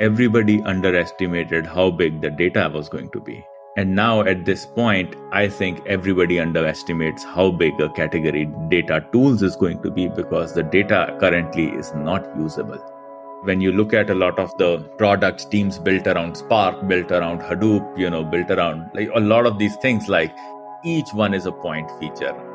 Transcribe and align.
everybody 0.00 0.62
underestimated 0.62 1.66
how 1.66 1.90
big 1.90 2.22
the 2.22 2.30
data 2.30 2.70
was 2.72 2.88
going 2.88 3.10
to 3.10 3.20
be. 3.20 3.44
And 3.76 3.94
now 3.94 4.22
at 4.22 4.46
this 4.46 4.64
point, 4.64 5.14
I 5.30 5.48
think 5.48 5.86
everybody 5.86 6.40
underestimates 6.40 7.22
how 7.22 7.50
big 7.50 7.78
a 7.80 7.90
category 7.90 8.50
data 8.68 9.06
tools 9.12 9.42
is 9.42 9.56
going 9.56 9.82
to 9.82 9.90
be 9.90 10.08
because 10.08 10.54
the 10.54 10.62
data 10.62 11.16
currently 11.20 11.66
is 11.68 11.92
not 11.94 12.26
usable. 12.36 12.78
When 13.44 13.60
you 13.60 13.72
look 13.72 13.92
at 13.92 14.08
a 14.08 14.14
lot 14.14 14.38
of 14.38 14.56
the 14.56 14.78
products, 14.96 15.44
teams 15.44 15.78
built 15.78 16.06
around 16.06 16.34
Spark, 16.34 16.88
built 16.88 17.12
around 17.12 17.40
Hadoop, 17.40 17.98
you 17.98 18.08
know, 18.08 18.24
built 18.24 18.50
around 18.50 18.90
like 18.94 19.10
a 19.14 19.20
lot 19.20 19.44
of 19.44 19.58
these 19.58 19.76
things, 19.76 20.08
like 20.08 20.34
each 20.82 21.12
one 21.12 21.34
is 21.34 21.44
a 21.44 21.52
point 21.52 21.90
feature 22.00 22.49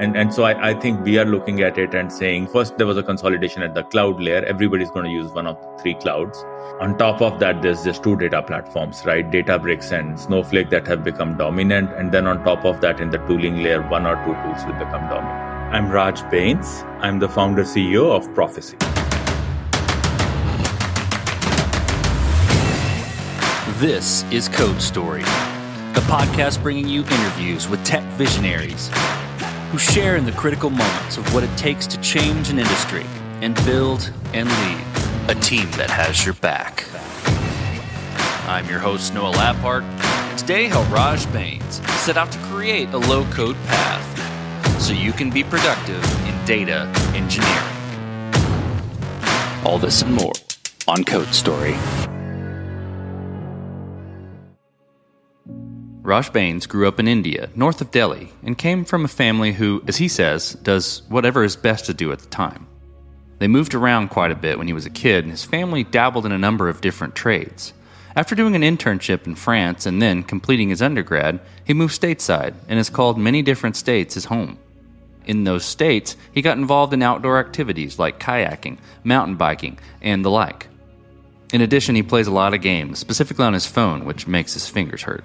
and, 0.00 0.16
and 0.16 0.32
so 0.32 0.44
I, 0.44 0.70
I 0.70 0.74
think 0.74 1.04
we 1.04 1.18
are 1.18 1.26
looking 1.26 1.60
at 1.60 1.76
it 1.76 1.94
and 1.94 2.10
saying 2.10 2.46
first 2.46 2.78
there 2.78 2.86
was 2.86 2.96
a 2.96 3.02
consolidation 3.02 3.62
at 3.62 3.74
the 3.74 3.82
cloud 3.82 4.18
layer. 4.18 4.42
Everybody's 4.46 4.90
going 4.90 5.04
to 5.04 5.10
use 5.10 5.30
one 5.32 5.46
of 5.46 5.60
the 5.60 5.82
three 5.82 5.92
clouds. 5.92 6.42
On 6.80 6.96
top 6.96 7.20
of 7.20 7.38
that, 7.40 7.60
there's 7.60 7.84
just 7.84 8.02
two 8.02 8.16
data 8.16 8.40
platforms, 8.40 9.04
right? 9.04 9.30
Databricks 9.30 9.92
and 9.92 10.18
Snowflake 10.18 10.70
that 10.70 10.86
have 10.86 11.04
become 11.04 11.36
dominant. 11.36 11.92
And 11.92 12.12
then 12.12 12.26
on 12.26 12.42
top 12.44 12.64
of 12.64 12.80
that, 12.80 12.98
in 12.98 13.10
the 13.10 13.18
tooling 13.18 13.62
layer, 13.62 13.86
one 13.90 14.06
or 14.06 14.16
two 14.24 14.32
tools 14.42 14.64
will 14.64 14.72
become 14.72 15.06
dominant. 15.10 15.74
I'm 15.74 15.90
Raj 15.90 16.22
Bains. 16.30 16.82
I'm 17.00 17.18
the 17.18 17.28
founder 17.28 17.64
CEO 17.64 18.10
of 18.10 18.34
Prophecy. 18.34 18.78
This 23.78 24.24
is 24.32 24.48
Code 24.48 24.80
Story, 24.80 25.22
the 25.92 26.04
podcast 26.08 26.62
bringing 26.62 26.88
you 26.88 27.00
interviews 27.02 27.68
with 27.68 27.84
tech 27.84 28.02
visionaries 28.14 28.90
who 29.70 29.78
share 29.78 30.16
in 30.16 30.24
the 30.24 30.32
critical 30.32 30.68
moments 30.68 31.16
of 31.16 31.32
what 31.32 31.44
it 31.44 31.56
takes 31.56 31.86
to 31.86 32.00
change 32.00 32.50
an 32.50 32.58
industry 32.58 33.06
and 33.40 33.54
build 33.64 34.12
and 34.34 34.48
lead 34.48 34.84
a 35.28 35.40
team 35.40 35.70
that 35.72 35.88
has 35.88 36.24
your 36.24 36.34
back. 36.34 36.84
I'm 38.48 38.68
your 38.68 38.80
host, 38.80 39.14
Noah 39.14 39.32
Labhart, 39.32 39.82
and 39.82 40.38
today 40.38 40.64
help 40.64 40.90
Raj 40.90 41.24
Bains 41.32 41.76
set 42.00 42.16
out 42.16 42.32
to 42.32 42.38
create 42.40 42.88
a 42.88 42.98
low 42.98 43.24
code 43.26 43.56
path 43.66 44.82
so 44.82 44.92
you 44.92 45.12
can 45.12 45.30
be 45.30 45.44
productive 45.44 46.02
in 46.26 46.44
data 46.44 46.92
engineering. 47.14 47.54
All 49.64 49.78
this 49.78 50.02
and 50.02 50.12
more 50.12 50.32
on 50.88 51.04
Code 51.04 51.28
Story. 51.28 51.76
Raj 56.10 56.32
Bains 56.32 56.66
grew 56.66 56.88
up 56.88 56.98
in 56.98 57.06
India, 57.06 57.50
north 57.54 57.80
of 57.80 57.92
Delhi, 57.92 58.32
and 58.42 58.58
came 58.58 58.84
from 58.84 59.04
a 59.04 59.08
family 59.22 59.52
who, 59.52 59.80
as 59.86 59.98
he 59.98 60.08
says, 60.08 60.54
does 60.54 61.02
whatever 61.08 61.44
is 61.44 61.54
best 61.54 61.86
to 61.86 61.94
do 61.94 62.10
at 62.10 62.18
the 62.18 62.26
time. 62.26 62.66
They 63.38 63.46
moved 63.46 63.76
around 63.76 64.08
quite 64.08 64.32
a 64.32 64.34
bit 64.34 64.58
when 64.58 64.66
he 64.66 64.72
was 64.72 64.86
a 64.86 64.90
kid, 64.90 65.22
and 65.22 65.30
his 65.30 65.44
family 65.44 65.84
dabbled 65.84 66.26
in 66.26 66.32
a 66.32 66.36
number 66.36 66.68
of 66.68 66.80
different 66.80 67.14
trades. 67.14 67.72
After 68.16 68.34
doing 68.34 68.56
an 68.56 68.62
internship 68.62 69.24
in 69.28 69.36
France 69.36 69.86
and 69.86 70.02
then 70.02 70.24
completing 70.24 70.70
his 70.70 70.82
undergrad, 70.82 71.38
he 71.64 71.74
moved 71.74 71.94
stateside 71.94 72.54
and 72.66 72.76
has 72.76 72.90
called 72.90 73.16
many 73.16 73.40
different 73.40 73.76
states 73.76 74.14
his 74.14 74.24
home. 74.24 74.58
In 75.26 75.44
those 75.44 75.64
states, 75.64 76.16
he 76.32 76.42
got 76.42 76.58
involved 76.58 76.92
in 76.92 77.02
outdoor 77.02 77.38
activities 77.38 78.00
like 78.00 78.18
kayaking, 78.18 78.78
mountain 79.04 79.36
biking, 79.36 79.78
and 80.02 80.24
the 80.24 80.30
like. 80.30 80.66
In 81.52 81.60
addition, 81.60 81.94
he 81.94 82.02
plays 82.02 82.26
a 82.26 82.32
lot 82.32 82.52
of 82.52 82.62
games, 82.62 82.98
specifically 82.98 83.44
on 83.44 83.54
his 83.54 83.66
phone, 83.66 84.04
which 84.04 84.26
makes 84.26 84.54
his 84.54 84.68
fingers 84.68 85.02
hurt. 85.02 85.22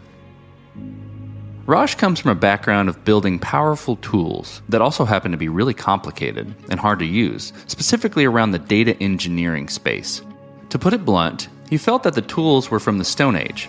Raj 1.68 1.98
comes 1.98 2.20
from 2.20 2.30
a 2.30 2.36
background 2.36 2.90
of 2.90 3.04
building 3.04 3.40
powerful 3.40 3.96
tools 3.96 4.62
that 4.70 4.84
also 4.84 5.04
happen 5.04 5.32
to 5.32 5.38
be 5.38 5.50
really 5.50 5.74
complicated 5.74 6.54
and 6.70 6.80
hard 6.80 7.00
to 7.00 7.06
use, 7.06 7.54
specifically 7.66 8.24
around 8.24 8.52
the 8.52 8.60
data 8.60 8.96
engineering 9.02 9.68
space. 9.68 10.22
To 10.70 10.78
put 10.78 10.94
it 10.94 11.04
blunt, 11.04 11.50
he 11.68 11.80
felt 11.80 12.04
that 12.04 12.14
the 12.14 12.22
tools 12.22 12.70
were 12.70 12.80
from 12.80 13.00
the 13.00 13.04
Stone 13.04 13.36
Age. 13.36 13.68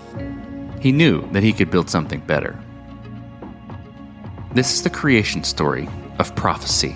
He 0.78 0.92
knew 0.92 1.27
that 1.33 1.42
he 1.42 1.55
could 1.55 1.70
build 1.70 1.88
something 1.88 2.20
better. 2.20 2.62
This 4.53 4.75
is 4.75 4.82
the 4.82 4.91
creation 4.91 5.43
story 5.43 5.88
of 6.19 6.34
prophecy. 6.37 6.94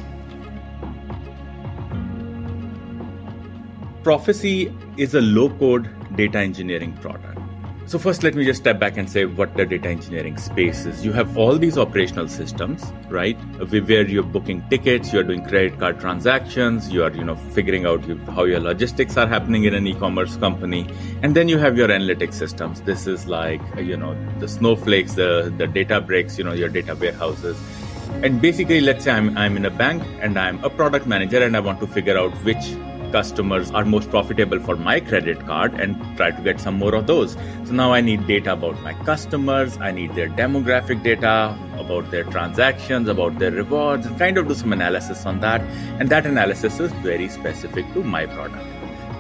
Prophecy 4.03 4.71
is 4.99 5.15
a 5.15 5.23
low 5.23 5.49
code 5.49 5.89
data 6.15 6.41
engineering 6.41 6.93
product. 7.01 7.30
So 7.91 7.99
first, 7.99 8.23
let 8.23 8.37
me 8.37 8.45
just 8.45 8.61
step 8.61 8.79
back 8.79 8.97
and 8.99 9.11
say 9.11 9.25
what 9.25 9.57
the 9.57 9.67
data 9.67 9.89
engineering 9.89 10.39
space 10.39 10.87
is. 10.87 11.05
You 11.05 11.11
have 11.11 11.37
all 11.37 11.59
these 11.59 11.77
operational 11.77 12.29
systems, 12.29 12.85
right? 13.09 13.37
Where 13.59 14.07
you're 14.07 14.23
booking 14.23 14.63
tickets, 14.71 15.13
you're 15.13 15.25
doing 15.25 15.45
credit 15.45 15.77
card 15.81 15.99
transactions, 15.99 16.89
you 16.89 17.03
are, 17.03 17.11
you 17.11 17.25
know, 17.25 17.35
figuring 17.35 17.87
out 17.87 18.01
how 18.29 18.45
your 18.45 18.61
logistics 18.61 19.17
are 19.17 19.27
happening 19.27 19.65
in 19.65 19.75
an 19.75 19.89
e-commerce 19.89 20.37
company, 20.37 20.89
and 21.23 21.35
then 21.35 21.49
you 21.49 21.59
have 21.59 21.77
your 21.77 21.89
analytics 21.89 22.35
systems. 22.35 22.81
This 22.83 23.09
is 23.09 23.27
like, 23.27 23.61
you 23.77 23.97
know, 23.97 24.17
the 24.39 24.47
snowflakes, 24.47 25.15
the 25.15 25.53
the 25.59 25.67
Databricks, 25.67 26.39
you 26.39 26.45
know, 26.45 26.53
your 26.53 26.69
data 26.69 26.95
warehouses. 26.95 27.61
And 28.23 28.41
basically, 28.41 28.81
let's 28.81 29.03
say 29.03 29.11
I'm 29.11 29.37
I'm 29.37 29.57
in 29.57 29.65
a 29.65 29.71
bank 29.83 30.05
and 30.21 30.39
I'm 30.39 30.63
a 30.63 30.71
product 30.71 31.09
manager 31.09 31.43
and 31.43 31.57
I 31.57 31.61
want 31.61 31.81
to 31.81 31.89
figure 31.89 32.17
out 32.17 32.31
which 32.45 32.71
customers 33.13 33.71
are 33.71 33.85
most 33.85 34.11
profitable 34.11 34.61
for 34.61 34.77
my 34.77 35.01
credit 35.01 35.45
card 35.47 35.75
and 35.81 35.97
try 36.17 36.31
to 36.31 36.43
get 36.43 36.61
some 36.61 36.79
more 36.79 36.95
of 36.95 37.07
those. 37.07 37.35
So 37.65 37.73
now 37.73 37.93
I 37.93 38.01
need 38.01 38.27
data 38.27 38.53
about 38.53 38.81
my 38.83 38.95
customers, 39.05 39.79
I 39.79 39.91
need 39.91 40.15
their 40.15 40.29
demographic 40.29 41.03
data, 41.03 41.57
about 41.79 42.11
their 42.11 42.25
transactions, 42.25 43.09
about 43.09 43.39
their 43.39 43.51
rewards, 43.51 44.07
and 44.07 44.19
kind 44.19 44.39
of 44.39 44.49
do 44.49 44.55
some 44.55 44.73
analysis 44.73 45.27
on 45.27 45.41
that. 45.41 45.61
And 45.99 46.09
that 46.09 46.27
analysis 46.27 46.81
is 46.81 46.93
very 46.95 47.29
specific 47.29 47.93
to 47.95 48.03
my 48.03 48.27
product. 48.27 48.67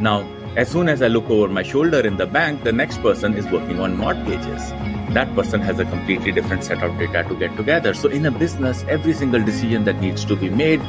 Now, 0.01 0.27
as 0.57 0.69
soon 0.69 0.89
as 0.89 1.01
I 1.01 1.07
look 1.07 1.31
over 1.31 1.47
my 1.49 1.62
shoulder 1.62 2.01
in 2.01 2.17
the 2.17 2.27
bank, 2.27 2.65
the 2.65 2.72
next 2.72 2.99
person 3.03 3.34
is 3.34 3.47
working 3.47 3.78
on 3.81 3.97
mortgages. 3.97 4.71
That 5.15 5.33
person 5.34 5.61
has 5.61 5.78
a 5.78 5.84
completely 5.84 6.33
different 6.33 6.65
set 6.65 6.83
of 6.83 6.99
data 6.99 7.25
to 7.28 7.37
get 7.37 7.57
together. 7.57 7.95
So, 7.95 8.09
in 8.09 8.27
a 8.27 8.31
business, 8.31 8.84
every 8.89 9.12
single 9.12 9.45
decision 9.45 9.84
that 9.84 10.01
needs 10.01 10.25
to 10.25 10.34
be 10.34 10.49
made 10.49 10.81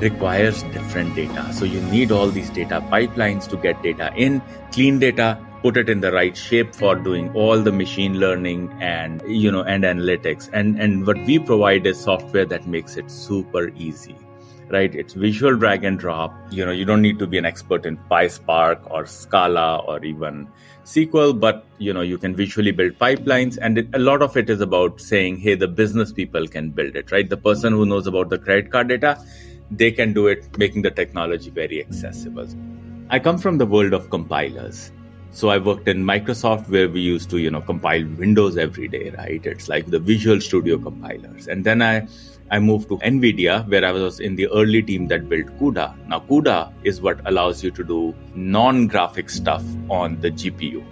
requires 0.00 0.62
different 0.64 1.14
data. 1.14 1.52
So 1.52 1.64
you 1.64 1.80
need 1.82 2.12
all 2.12 2.28
these 2.28 2.50
data 2.50 2.80
pipelines 2.90 3.48
to 3.48 3.56
get 3.56 3.82
data 3.82 4.12
in, 4.16 4.40
clean 4.72 4.98
data, 4.98 5.38
put 5.62 5.76
it 5.76 5.88
in 5.88 6.00
the 6.00 6.12
right 6.12 6.36
shape 6.36 6.74
for 6.74 6.94
doing 6.94 7.34
all 7.34 7.60
the 7.60 7.72
machine 7.72 8.20
learning 8.20 8.72
and 8.80 9.22
you 9.26 9.50
know 9.50 9.62
and 9.62 9.84
analytics. 9.84 10.48
And 10.52 10.80
and 10.80 11.06
what 11.06 11.18
we 11.26 11.38
provide 11.38 11.86
is 11.86 11.98
software 11.98 12.46
that 12.46 12.66
makes 12.66 12.96
it 12.96 13.10
super 13.10 13.68
easy. 13.76 14.16
Right? 14.70 14.94
It's 14.94 15.14
visual 15.14 15.56
drag 15.56 15.82
and 15.84 15.98
drop. 15.98 16.34
You 16.50 16.66
know, 16.66 16.72
you 16.72 16.84
don't 16.84 17.00
need 17.00 17.18
to 17.20 17.26
be 17.26 17.38
an 17.38 17.46
expert 17.46 17.86
in 17.86 17.96
PySpark 18.10 18.90
or 18.90 19.06
Scala 19.06 19.78
or 19.78 20.04
even 20.04 20.46
SQL, 20.84 21.40
but 21.40 21.64
you 21.78 21.94
know, 21.94 22.02
you 22.02 22.18
can 22.18 22.36
visually 22.36 22.70
build 22.70 22.98
pipelines. 22.98 23.56
And 23.62 23.78
it, 23.78 23.88
a 23.94 23.98
lot 23.98 24.20
of 24.20 24.36
it 24.36 24.50
is 24.50 24.60
about 24.60 25.00
saying, 25.00 25.38
hey, 25.38 25.54
the 25.54 25.68
business 25.68 26.12
people 26.12 26.46
can 26.46 26.68
build 26.68 26.96
it, 26.96 27.10
right? 27.10 27.26
The 27.26 27.38
person 27.38 27.72
who 27.72 27.86
knows 27.86 28.06
about 28.06 28.28
the 28.28 28.38
credit 28.38 28.70
card 28.70 28.88
data 28.88 29.18
they 29.70 29.90
can 29.90 30.12
do 30.12 30.26
it, 30.26 30.56
making 30.58 30.82
the 30.82 30.90
technology 30.90 31.50
very 31.50 31.80
accessible. 31.80 32.48
I 33.10 33.18
come 33.18 33.38
from 33.38 33.58
the 33.58 33.66
world 33.66 33.92
of 33.92 34.10
compilers. 34.10 34.92
So 35.30 35.50
I 35.50 35.58
worked 35.58 35.88
in 35.88 36.04
Microsoft 36.04 36.68
where 36.68 36.88
we 36.88 37.00
used 37.00 37.28
to, 37.30 37.38
you 37.38 37.50
know, 37.50 37.60
compile 37.60 38.04
Windows 38.16 38.56
every 38.56 38.88
day, 38.88 39.10
right? 39.10 39.44
It's 39.44 39.68
like 39.68 39.86
the 39.86 39.98
Visual 39.98 40.40
Studio 40.40 40.78
compilers. 40.78 41.48
And 41.48 41.64
then 41.64 41.82
I 41.82 42.08
I 42.50 42.58
moved 42.58 42.88
to 42.88 42.96
NVIDIA 42.98 43.68
where 43.68 43.84
I 43.84 43.92
was 43.92 44.20
in 44.20 44.36
the 44.36 44.48
early 44.48 44.82
team 44.82 45.06
that 45.08 45.28
built 45.28 45.46
CUDA. 45.58 45.94
Now 46.08 46.20
CUDA 46.20 46.72
is 46.82 47.02
what 47.02 47.20
allows 47.26 47.62
you 47.62 47.70
to 47.72 47.84
do 47.84 48.14
non-graphic 48.34 49.28
stuff 49.28 49.62
on 49.90 50.18
the 50.20 50.30
GPU. 50.30 50.82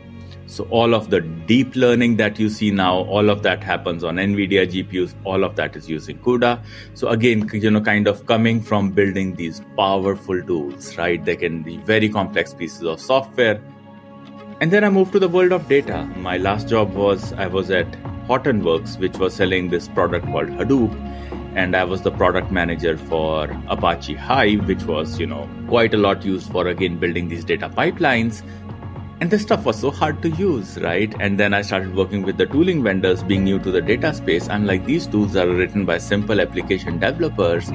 So 0.47 0.65
all 0.71 0.95
of 0.95 1.11
the 1.11 1.21
deep 1.21 1.75
learning 1.75 2.17
that 2.17 2.39
you 2.39 2.49
see 2.49 2.71
now, 2.71 2.99
all 2.99 3.31
of 3.31 3.43
that 3.43 3.65
happens 3.65 4.05
on 4.05 4.17
NVIDIA 4.17 4.67
GPUs. 4.67 5.15
All 5.25 5.43
of 5.43 5.57
that 5.57 5.75
is 5.75 5.89
using 5.89 6.19
CUDA. 6.19 6.63
So 6.95 7.09
again, 7.09 7.49
you 7.53 7.71
know, 7.71 7.81
kind 7.81 8.07
of 8.07 8.27
coming 8.27 8.63
from 8.63 8.91
building 8.91 9.35
these 9.35 9.61
powerful 9.77 10.41
tools, 10.43 10.97
right? 10.97 11.25
They 11.25 11.37
can 11.37 11.63
be 11.63 11.79
very 11.79 12.09
complex 12.09 12.55
pieces 12.55 12.83
of 12.83 13.01
software. 13.01 13.61
And 14.61 14.71
then 14.71 14.85
I 14.85 14.89
moved 14.89 15.13
to 15.13 15.19
the 15.19 15.29
world 15.29 15.53
of 15.53 15.69
data. 15.69 16.05
My 16.17 16.37
last 16.39 16.69
job 16.69 16.95
was 16.95 17.33
I 17.33 17.49
was 17.49 17.71
at 17.71 17.91
Hortonworks, 18.29 18.99
which 18.99 19.19
was 19.19 19.35
selling 19.35 19.69
this 19.71 19.89
product 19.89 20.27
called 20.27 20.49
Hadoop. 20.49 20.95
And 21.57 21.75
I 21.75 21.85
was 21.85 22.03
the 22.03 22.11
product 22.11 22.53
manager 22.53 22.99
for 22.99 23.49
Apache 23.69 24.15
Hive, 24.15 24.69
which 24.69 24.83
was, 24.85 25.19
you 25.19 25.27
know, 25.27 25.49
quite 25.69 25.95
a 25.95 25.97
lot 25.97 26.25
used 26.25 26.53
for 26.53 26.69
again 26.69 26.99
building 26.99 27.29
these 27.29 27.45
data 27.45 27.69
pipelines 27.69 28.43
and 29.21 29.31
this 29.31 29.43
stuff 29.43 29.65
was 29.65 29.81
so 29.81 29.91
hard 29.91 30.21
to 30.23 30.29
use, 30.31 30.79
right? 30.79 31.15
And 31.21 31.41
then 31.41 31.55
I 31.55 31.63
started 31.63 31.95
working 31.95 32.23
with 32.23 32.37
the 32.37 32.45
tooling 32.45 32.83
vendors, 32.83 33.23
being 33.23 33.45
new 33.45 33.59
to 33.61 33.71
the 33.71 33.81
data 33.81 34.13
space. 34.13 34.49
I'm 34.49 34.67
like, 34.67 34.85
these 34.85 35.07
tools 35.07 35.37
are 35.37 35.49
written 35.49 35.87
by 35.87 35.99
simple 35.99 36.39
application 36.39 36.99
developers. 36.99 37.71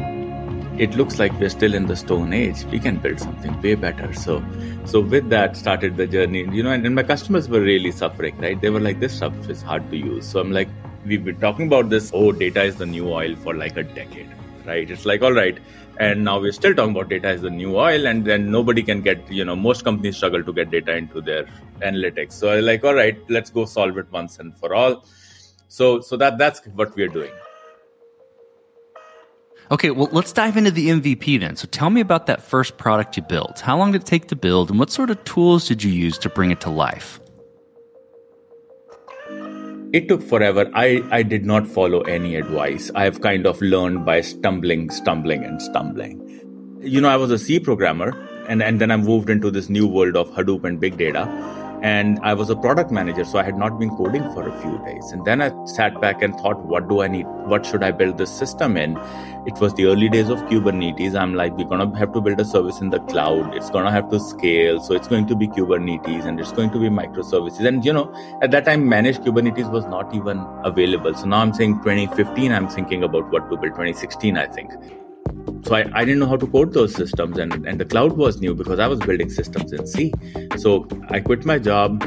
It 0.78 0.96
looks 0.96 1.18
like 1.18 1.34
we're 1.40 1.50
still 1.50 1.74
in 1.74 1.88
the 1.88 1.96
stone 1.96 2.32
age. 2.32 2.64
We 2.66 2.80
can 2.80 2.98
build 2.98 3.20
something 3.20 3.60
way 3.62 3.74
better. 3.74 4.14
So, 4.14 4.44
so 4.86 5.02
with 5.02 5.30
that 5.30 5.58
started 5.58 5.98
the 5.98 6.06
journey, 6.06 6.48
you 6.52 6.62
know, 6.62 6.72
and, 6.72 6.86
and 6.86 6.94
my 6.94 7.04
customers 7.04 7.50
were 7.50 7.62
really 7.62 7.92
suffering, 7.92 8.38
right? 8.38 8.60
They 8.62 8.70
were 8.70 8.80
like, 8.80 9.00
this 9.00 9.14
stuff 9.14 9.50
is 9.50 9.64
hard 9.64 9.90
to 9.90 9.98
use. 9.98 10.28
So 10.28 10.40
I'm 10.40 10.52
like, 10.52 10.70
we've 11.06 11.26
been 11.26 11.40
talking 11.40 11.66
about 11.66 11.90
this. 11.90 12.12
Oh, 12.14 12.32
data 12.32 12.64
is 12.64 12.76
the 12.76 12.86
new 12.86 13.10
oil 13.10 13.36
for 13.36 13.56
like 13.56 13.78
a 13.78 13.84
decade, 13.84 14.30
right? 14.66 14.90
It's 14.90 15.06
like, 15.06 15.24
all 15.24 15.34
right, 15.34 15.58
and 16.02 16.24
now 16.24 16.40
we're 16.40 16.52
still 16.52 16.74
talking 16.74 16.96
about 16.96 17.10
data 17.10 17.28
as 17.28 17.42
the 17.42 17.50
new 17.50 17.76
oil 17.78 18.08
and 18.08 18.26
then 18.26 18.50
nobody 18.50 18.82
can 18.82 19.02
get 19.02 19.32
you 19.40 19.46
know 19.46 19.56
most 19.56 19.84
companies 19.84 20.18
struggle 20.18 20.44
to 20.44 20.54
get 20.60 20.72
data 20.72 20.96
into 20.96 21.22
their 21.22 21.44
analytics 21.90 22.34
so 22.34 22.50
i 22.50 22.60
like 22.60 22.84
all 22.84 22.96
right 22.96 23.20
let's 23.30 23.52
go 23.60 23.66
solve 23.66 23.98
it 24.04 24.12
once 24.12 24.40
and 24.40 24.58
for 24.58 24.74
all 24.74 25.06
so 25.68 26.02
so 26.02 26.18
that 26.18 26.38
that's 26.38 26.66
what 26.82 26.96
we're 26.96 27.16
doing 27.20 27.32
Okay, 29.72 29.90
well, 29.90 30.10
let's 30.12 30.34
dive 30.34 30.58
into 30.58 30.70
the 30.70 30.90
MVP 30.90 31.40
then. 31.40 31.56
So 31.56 31.66
tell 31.66 31.90
me 31.90 32.02
about 32.02 32.26
that 32.26 32.42
first 32.42 32.76
product 32.78 33.16
you 33.16 33.24
built. 33.24 33.62
How 33.62 33.78
long 33.78 33.94
did 33.94 34.02
it 34.02 34.06
take 34.06 34.28
to 34.28 34.36
build, 34.36 34.70
and 34.70 34.78
what 34.78 34.92
sort 34.92 35.10
of 35.10 35.24
tools 35.24 35.66
did 35.66 35.82
you 35.82 35.90
use 35.90 36.18
to 36.18 36.30
bring 36.30 36.52
it 36.52 36.60
to 36.62 36.70
life? 36.70 37.22
It 39.94 40.08
took 40.08 40.24
forever. 40.24 40.72
I, 40.74 41.04
I 41.12 41.22
did 41.22 41.46
not 41.46 41.68
follow 41.68 42.02
any 42.02 42.36
advice. 42.36 42.90
I 42.96 43.04
have 43.04 43.20
kind 43.20 43.46
of 43.46 43.62
learned 43.62 44.06
by 44.06 44.22
stumbling, 44.22 44.90
stumbling, 44.90 45.44
and 45.44 45.62
stumbling. 45.62 46.18
You 46.82 47.02
know, 47.02 47.10
I 47.10 47.18
was 47.18 47.30
a 47.30 47.38
C 47.38 47.60
programmer, 47.60 48.12
and, 48.48 48.64
and 48.64 48.80
then 48.80 48.90
I 48.90 48.96
moved 48.96 49.30
into 49.30 49.52
this 49.52 49.70
new 49.70 49.86
world 49.86 50.16
of 50.16 50.32
Hadoop 50.32 50.64
and 50.64 50.80
big 50.80 50.98
data 50.98 51.28
and 51.82 52.20
i 52.22 52.34
was 52.34 52.50
a 52.50 52.56
product 52.56 52.92
manager 52.92 53.24
so 53.26 53.40
i 53.40 53.44
had 53.44 53.58
not 53.58 53.80
been 53.80 53.90
coding 53.98 54.24
for 54.34 54.48
a 54.48 54.62
few 54.62 54.78
days. 54.86 55.12
And 55.12 55.26
then 55.26 55.42
i 55.42 55.52
sat 55.66 56.00
back 56.00 56.22
and 56.22 56.36
thought 56.40 56.64
what 56.66 56.88
do 56.88 57.02
i 57.02 57.08
need? 57.08 57.26
What 57.54 57.66
should 57.66 57.84
i 57.84 57.92
build 57.92 58.18
this 58.18 58.32
system 58.32 58.78
in? 58.78 58.98
It 59.46 59.60
was 59.60 59.74
the 59.74 59.86
early 59.86 60.10
days 60.10 60.30
of 60.30 60.40
kubernetes. 60.44 61.16
I'm 61.16 61.34
like 61.34 61.58
we're 61.58 61.68
going 61.68 61.92
to 61.92 61.98
have 61.98 62.14
to 62.14 62.22
build 62.22 62.40
a 62.40 62.46
service 62.46 62.80
in 62.82 62.92
the 62.92 63.00
cloud. 63.00 63.56
It's 63.56 63.72
going 63.72 63.86
to 63.86 63.92
have 63.92 64.10
to 64.12 64.20
scale. 64.20 64.80
So 64.80 64.94
it's 64.94 65.08
going 65.08 65.26
to 65.28 65.36
be 65.36 65.48
kubernetes 65.48 66.26
and 66.26 66.40
it's 66.40 66.52
going 66.52 66.70
to 66.72 66.80
be 66.80 66.90
microservices. 66.90 67.66
And 67.66 67.84
you 67.84 67.94
know 67.94 68.14
at 68.42 68.52
that 68.52 68.66
time 68.66 68.88
managed 68.88 69.22
kubernetes 69.22 69.72
was 69.72 69.86
not 69.86 70.14
even 70.14 70.46
available. 70.64 71.14
So 71.16 71.26
now 71.26 71.42
i'm 71.42 71.54
saying 71.54 71.80
2015 71.80 72.52
i'm 72.52 72.68
thinking 72.68 73.04
about 73.04 73.32
what 73.32 73.50
to 73.50 73.58
build. 73.58 73.72
2016 73.72 74.38
i 74.38 74.46
think 74.46 74.72
so 75.64 75.76
I, 75.76 75.90
I 75.94 76.06
didn't 76.06 76.20
know 76.20 76.28
how 76.28 76.38
to 76.38 76.48
code 76.48 76.74
those 76.74 76.94
systems 76.94 77.38
and, 77.38 77.66
and 77.68 77.80
the 77.80 77.86
cloud 77.86 78.14
was 78.14 78.40
new 78.40 78.54
because 78.54 78.80
i 78.80 78.88
was 78.88 79.00
building 79.00 79.30
systems 79.30 79.72
in 79.72 79.86
c. 79.88 80.14
So 80.58 80.88
i 81.10 81.20
quit 81.20 81.46
my 81.46 81.60
job. 81.60 82.04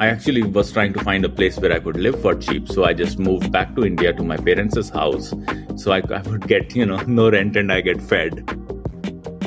I 0.00 0.06
actually 0.06 0.42
was 0.42 0.70
trying 0.70 0.92
to 0.92 1.02
find 1.02 1.24
a 1.24 1.28
place 1.28 1.58
where 1.58 1.72
i 1.72 1.80
could 1.80 1.96
live 1.96 2.20
for 2.22 2.34
cheap. 2.34 2.68
So 2.68 2.84
i 2.84 2.94
just 2.94 3.18
moved 3.18 3.50
back 3.50 3.74
to 3.76 3.84
india 3.84 4.12
to 4.12 4.22
my 4.22 4.36
parents' 4.36 4.90
house. 4.90 5.34
So 5.76 5.92
I, 5.92 5.98
I 5.98 6.22
would 6.22 6.46
get 6.46 6.74
you 6.74 6.86
know 6.86 6.96
no 7.06 7.30
rent 7.30 7.56
and 7.56 7.72
i 7.72 7.80
get 7.80 8.00
fed 8.00 8.77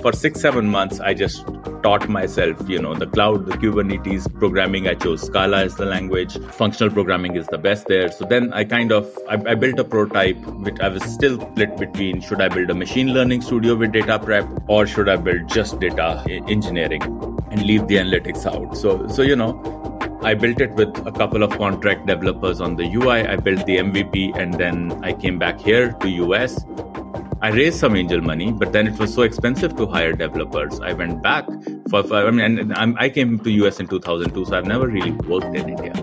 for 0.01 0.13
six 0.13 0.41
seven 0.41 0.67
months 0.67 0.99
i 0.99 1.13
just 1.13 1.45
taught 1.81 2.07
myself, 2.09 2.57
you 2.69 2.79
know, 2.79 2.93
the 2.93 3.07
cloud, 3.07 3.45
the 3.45 3.53
Kubernetes 3.53 4.31
programming. 4.39 4.87
I 4.87 4.93
chose 4.93 5.21
Scala 5.21 5.63
as 5.63 5.75
the 5.75 5.85
language. 5.85 6.37
Functional 6.51 6.93
programming 6.93 7.35
is 7.35 7.47
the 7.47 7.57
best 7.57 7.87
there. 7.87 8.11
So 8.11 8.25
then 8.25 8.53
I 8.53 8.63
kind 8.63 8.91
of 8.91 9.17
I, 9.29 9.35
I 9.47 9.55
built 9.55 9.79
a 9.79 9.83
prototype 9.83 10.37
which 10.65 10.79
I 10.79 10.89
was 10.89 11.03
still 11.03 11.39
split 11.39 11.77
between 11.77 12.21
should 12.21 12.41
I 12.41 12.49
build 12.49 12.69
a 12.69 12.75
machine 12.75 13.13
learning 13.13 13.41
studio 13.41 13.75
with 13.75 13.91
data 13.91 14.19
prep 14.19 14.47
or 14.67 14.85
should 14.85 15.09
I 15.09 15.15
build 15.15 15.49
just 15.49 15.79
data 15.79 16.23
engineering 16.27 17.01
and 17.51 17.63
leave 17.63 17.87
the 17.87 17.95
analytics 17.95 18.45
out. 18.45 18.77
So 18.77 19.07
so 19.07 19.21
you 19.21 19.35
know, 19.35 19.51
I 20.23 20.33
built 20.35 20.61
it 20.61 20.71
with 20.73 20.95
a 21.05 21.11
couple 21.11 21.43
of 21.43 21.57
contract 21.57 22.05
developers 22.05 22.61
on 22.61 22.75
the 22.75 22.85
UI. 22.93 23.27
I 23.27 23.35
built 23.37 23.65
the 23.65 23.77
MVP 23.77 24.37
and 24.37 24.53
then 24.53 25.03
I 25.03 25.13
came 25.13 25.39
back 25.39 25.59
here 25.59 25.93
to 25.93 26.09
US 26.09 26.63
I 27.43 27.49
raised 27.49 27.79
some 27.79 27.95
angel 27.95 28.21
money, 28.21 28.51
but 28.51 28.71
then 28.71 28.85
it 28.85 28.99
was 28.99 29.11
so 29.11 29.23
expensive 29.23 29.75
to 29.77 29.87
hire 29.87 30.13
developers. 30.13 30.79
I 30.79 30.93
went 30.93 31.23
back 31.23 31.47
for, 31.89 32.03
for 32.03 32.27
I 32.27 32.29
mean, 32.29 32.59
and 32.59 32.73
I'm, 32.75 32.95
i 32.99 33.09
came 33.09 33.39
to 33.39 33.49
US 33.65 33.79
in 33.79 33.87
2002, 33.87 34.45
so 34.45 34.55
I've 34.55 34.67
never 34.67 34.87
really 34.87 35.11
worked 35.11 35.55
in 35.55 35.69
India. 35.69 35.93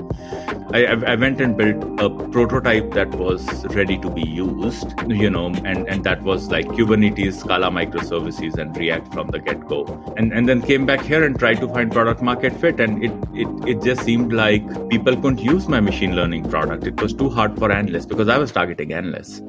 I, 0.70 0.84
I, 0.86 1.14
went 1.14 1.40
and 1.40 1.56
built 1.56 2.00
a 2.00 2.10
prototype 2.30 2.90
that 2.90 3.08
was 3.10 3.64
ready 3.74 3.96
to 3.98 4.10
be 4.10 4.20
used, 4.20 4.92
you 5.08 5.30
know, 5.30 5.46
and, 5.46 5.88
and 5.88 6.04
that 6.04 6.22
was 6.22 6.50
like 6.50 6.66
Kubernetes, 6.66 7.34
Scala 7.40 7.70
microservices, 7.70 8.58
and 8.58 8.76
React 8.76 9.14
from 9.14 9.28
the 9.28 9.38
get 9.38 9.66
go. 9.66 9.86
And, 10.18 10.32
and 10.32 10.46
then 10.46 10.60
came 10.60 10.84
back 10.84 11.00
here 11.00 11.24
and 11.24 11.38
tried 11.38 11.60
to 11.60 11.68
find 11.68 11.90
product 11.90 12.20
market 12.20 12.52
fit. 12.60 12.80
And 12.80 13.02
it, 13.02 13.12
it, 13.32 13.68
it 13.68 13.82
just 13.82 14.02
seemed 14.02 14.32
like 14.32 14.62
people 14.90 15.14
couldn't 15.14 15.38
use 15.38 15.68
my 15.68 15.80
machine 15.80 16.14
learning 16.14 16.50
product. 16.50 16.86
It 16.86 17.00
was 17.00 17.14
too 17.14 17.30
hard 17.30 17.56
for 17.58 17.72
analysts 17.72 18.06
because 18.06 18.28
I 18.28 18.36
was 18.36 18.52
targeting 18.52 18.92
analysts. 18.92 19.40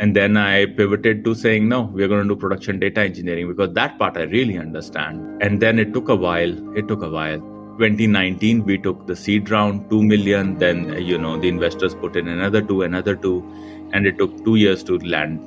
And 0.00 0.16
then 0.16 0.38
I 0.38 0.64
pivoted 0.64 1.24
to 1.24 1.34
saying, 1.34 1.68
no, 1.68 1.82
we're 1.82 2.08
going 2.08 2.26
to 2.26 2.34
do 2.34 2.40
production 2.40 2.78
data 2.80 3.02
engineering 3.02 3.48
because 3.48 3.74
that 3.74 3.98
part 3.98 4.16
I 4.16 4.22
really 4.22 4.56
understand. 4.56 5.42
And 5.42 5.60
then 5.60 5.78
it 5.78 5.92
took 5.92 6.08
a 6.08 6.16
while. 6.16 6.52
It 6.74 6.88
took 6.88 7.02
a 7.02 7.10
while. 7.10 7.38
2019, 7.76 8.64
we 8.64 8.78
took 8.78 9.06
the 9.06 9.14
seed 9.14 9.50
round, 9.50 9.90
2 9.90 10.02
million. 10.02 10.56
Then, 10.56 11.02
you 11.02 11.18
know, 11.18 11.38
the 11.38 11.48
investors 11.48 11.94
put 11.94 12.16
in 12.16 12.28
another 12.28 12.62
two, 12.62 12.80
another 12.80 13.14
two. 13.14 13.44
And 13.92 14.06
it 14.06 14.16
took 14.16 14.42
two 14.42 14.56
years 14.56 14.82
to 14.84 14.96
land 15.00 15.46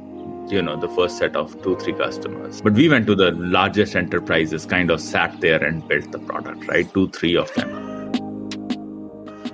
you 0.52 0.62
know 0.62 0.78
the 0.78 0.90
first 0.90 1.18
set 1.18 1.38
of 1.38 1.50
two 1.64 1.78
three 1.78 1.94
customers 1.94 2.62
but 2.62 2.74
we 2.74 2.90
went 2.90 3.08
to 3.08 3.16
the 3.16 3.32
largest 3.32 3.96
enterprises 3.96 4.66
kind 4.66 4.92
of 4.92 5.00
sat 5.00 5.40
there 5.40 5.64
and 5.64 5.88
built 5.88 6.12
the 6.12 6.20
product 6.20 6.68
right 6.68 6.94
two 6.94 7.08
three 7.12 7.38
of 7.38 7.52
them 7.54 7.70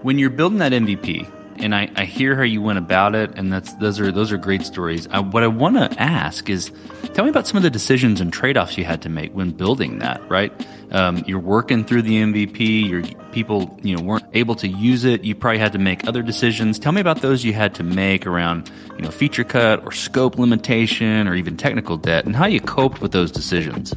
when 0.02 0.18
you're 0.18 0.31
building 0.31 0.57
that 0.57 0.72
mvp 0.72 1.31
and 1.60 1.76
I, 1.76 1.90
I 1.96 2.06
hear 2.06 2.36
how 2.36 2.44
you 2.44 2.62
went 2.62 2.78
about 2.78 3.16
it, 3.16 3.38
and 3.38 3.52
that's 3.52 3.74
those 3.76 4.00
are 4.00 4.12
those 4.12 4.32
are 4.32 4.38
great 4.38 4.66
stories. 4.66 5.08
I, 5.12 5.20
what 5.20 5.44
I 5.44 5.48
want 5.48 5.76
to 5.76 6.02
ask 6.02 6.50
is, 6.50 6.72
tell 7.14 7.26
me 7.26 7.30
about 7.30 7.48
some 7.48 7.58
of 7.58 7.64
the 7.64 7.70
decisions 7.70 8.22
and 8.22 8.32
trade 8.32 8.58
offs 8.58 8.78
you 8.78 8.86
had 8.86 9.02
to 9.04 9.10
make 9.10 9.34
when 9.34 9.52
building 9.52 10.00
that. 10.00 10.22
Right, 10.30 10.52
um, 10.92 11.24
you're 11.28 11.40
working 11.40 11.84
through 11.84 12.04
the 12.04 12.22
MVP. 12.22 12.90
Your 12.90 13.04
people, 13.32 13.78
you 13.82 13.96
know, 13.96 14.04
weren't 14.04 14.26
able 14.34 14.56
to 14.56 14.68
use 14.68 15.04
it. 15.06 15.24
You 15.24 15.36
probably 15.36 15.60
had 15.60 15.74
to 15.74 15.80
make 15.80 16.08
other 16.08 16.22
decisions. 16.22 16.80
Tell 16.80 16.92
me 16.92 17.02
about 17.02 17.22
those 17.22 17.44
you 17.44 17.54
had 17.54 17.76
to 17.76 17.84
make 17.84 18.26
around, 18.26 18.72
you 18.96 19.04
know, 19.04 19.12
feature 19.12 19.44
cut 19.44 19.84
or 19.86 19.92
scope 19.92 20.38
limitation 20.38 21.28
or 21.28 21.36
even 21.36 21.58
technical 21.58 21.98
debt, 21.98 22.26
and 22.26 22.36
how 22.36 22.46
you 22.46 22.62
coped 22.62 23.02
with 23.02 23.12
those 23.12 23.32
decisions. 23.32 23.94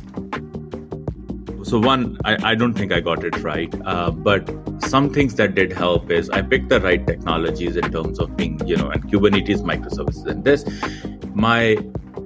So 1.64 1.78
one, 1.78 2.18
I, 2.24 2.50
I 2.50 2.54
don't 2.54 2.74
think 2.74 2.92
I 2.92 3.00
got 3.00 3.24
it 3.24 3.34
right, 3.42 3.72
uh, 3.86 4.10
but 4.10 4.44
some 4.82 5.10
things 5.10 5.34
that 5.36 5.54
did 5.54 5.72
help 5.72 6.10
is 6.10 6.30
I 6.30 6.42
picked 6.42 6.68
the 6.68 6.80
right 6.80 7.06
technologies 7.06 7.76
in 7.76 7.90
terms 7.92 8.18
of 8.18 8.36
being, 8.36 8.60
you 8.66 8.76
know, 8.76 8.90
and 8.90 9.02
Kubernetes 9.10 9.62
microservices. 9.62 10.26
And 10.26 10.44
this, 10.44 10.64
my 11.34 11.78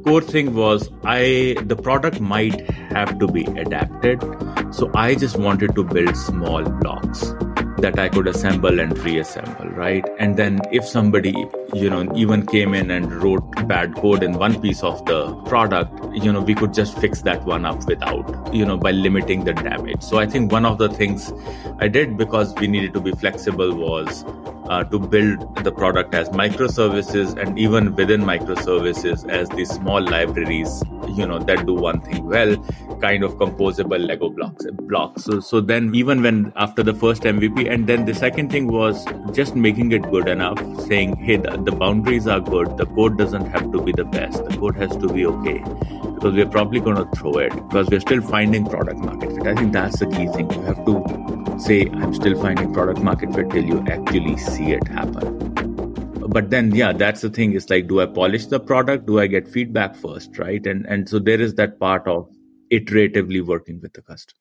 core 0.04 0.20
thing 0.20 0.54
was 0.54 0.90
I 1.04 1.56
the 1.64 1.76
product 1.76 2.20
might 2.20 2.68
have 2.70 3.18
to 3.18 3.28
be 3.28 3.44
adapted, 3.44 4.22
so 4.72 4.90
I 4.94 5.14
just 5.14 5.36
wanted 5.36 5.74
to 5.74 5.84
build 5.84 6.16
small 6.16 6.64
blocks 6.64 7.34
that 7.78 7.98
I 7.98 8.08
could 8.08 8.26
assemble 8.26 8.80
and 8.80 8.96
reassemble, 8.98 9.68
right? 9.68 10.04
And 10.18 10.36
then 10.36 10.60
if 10.72 10.86
somebody, 10.86 11.34
you 11.74 11.90
know, 11.90 12.10
even 12.16 12.46
came 12.46 12.74
in 12.74 12.90
and 12.90 13.12
wrote 13.12 13.68
bad 13.68 13.94
code 13.96 14.22
in 14.22 14.34
one 14.34 14.60
piece 14.60 14.82
of 14.82 15.04
the 15.06 15.34
product, 15.42 15.92
you 16.14 16.32
know, 16.32 16.40
we 16.40 16.54
could 16.54 16.72
just 16.72 16.98
fix 16.98 17.22
that 17.22 17.44
one 17.44 17.64
up 17.64 17.86
without, 17.86 18.54
you 18.54 18.64
know, 18.64 18.76
by 18.76 18.92
limiting 18.92 19.44
the 19.44 19.52
damage. 19.52 20.02
So 20.02 20.18
I 20.18 20.26
think 20.26 20.52
one 20.52 20.64
of 20.64 20.78
the 20.78 20.88
things 20.88 21.32
I 21.78 21.88
did 21.88 22.16
because 22.16 22.54
we 22.54 22.66
needed 22.66 22.94
to 22.94 23.00
be 23.00 23.12
flexible 23.12 23.74
was 23.74 24.24
uh, 24.68 24.84
to 24.84 24.98
build 24.98 25.64
the 25.64 25.72
product 25.72 26.14
as 26.14 26.28
microservices 26.30 27.36
and 27.36 27.58
even 27.58 27.94
within 27.94 28.22
microservices 28.22 29.28
as 29.28 29.48
these 29.50 29.70
small 29.70 30.00
libraries 30.00 30.82
you 31.08 31.26
know 31.26 31.38
that 31.38 31.64
do 31.66 31.74
one 31.74 32.00
thing 32.00 32.24
well 32.24 32.56
kind 33.00 33.22
of 33.22 33.34
composable 33.36 34.04
lego 34.06 34.28
blocks 34.28 34.66
blocks. 34.82 35.24
So, 35.24 35.40
so 35.40 35.60
then 35.60 35.94
even 35.94 36.22
when 36.22 36.52
after 36.56 36.82
the 36.82 36.94
first 36.94 37.22
mvp 37.22 37.70
and 37.70 37.86
then 37.86 38.04
the 38.04 38.14
second 38.14 38.50
thing 38.50 38.66
was 38.66 39.04
just 39.32 39.54
making 39.54 39.92
it 39.92 40.02
good 40.10 40.28
enough 40.28 40.58
saying 40.86 41.16
hey 41.16 41.36
the, 41.36 41.56
the 41.58 41.72
boundaries 41.72 42.26
are 42.26 42.40
good. 42.40 42.76
The 42.76 42.86
code 42.86 43.18
doesn't 43.18 43.46
have 43.46 43.70
to 43.72 43.82
be 43.82 43.92
the 43.92 44.04
best. 44.04 44.44
The 44.44 44.56
code 44.56 44.76
has 44.76 44.96
to 44.96 45.08
be 45.08 45.26
okay 45.26 45.62
because 46.16 46.34
we're 46.34 46.48
probably 46.48 46.80
going 46.80 46.96
to 46.96 47.08
throw 47.16 47.32
it 47.34 47.54
because 47.54 47.88
we're 47.88 48.00
still 48.00 48.22
finding 48.22 48.66
product 48.66 48.98
market 48.98 49.32
fit. 49.32 49.46
I 49.46 49.54
think 49.54 49.72
that's 49.72 49.98
the 50.00 50.06
key 50.06 50.26
thing. 50.28 50.50
You 50.50 50.62
have 50.62 50.84
to 50.86 51.56
say 51.58 51.86
i'm 51.86 52.12
still 52.12 52.38
finding 52.40 52.72
product 52.72 53.00
market 53.00 53.34
fit 53.34 53.48
till 53.50 53.64
you 53.64 53.82
actually 53.88 54.36
see 54.36 54.72
it 54.72 54.86
happen. 54.88 55.38
But 56.28 56.50
then 56.50 56.74
yeah 56.74 56.92
that's 56.92 57.20
the 57.20 57.30
thing. 57.30 57.52
Is 57.52 57.68
like 57.70 57.86
do 57.86 58.00
i 58.00 58.06
polish 58.06 58.46
the 58.46 58.58
product? 58.58 59.06
Do 59.06 59.20
i 59.20 59.26
get 59.26 59.46
feedback 59.46 59.94
first 59.94 60.38
right? 60.38 60.66
And 60.66 60.86
and 60.86 61.08
so 61.08 61.18
there 61.18 61.40
is 61.40 61.54
that 61.54 61.78
part 61.78 62.08
of 62.08 62.28
iteratively 62.72 63.44
working 63.44 63.80
with 63.80 63.92
the 63.92 64.02
customer. 64.02 64.40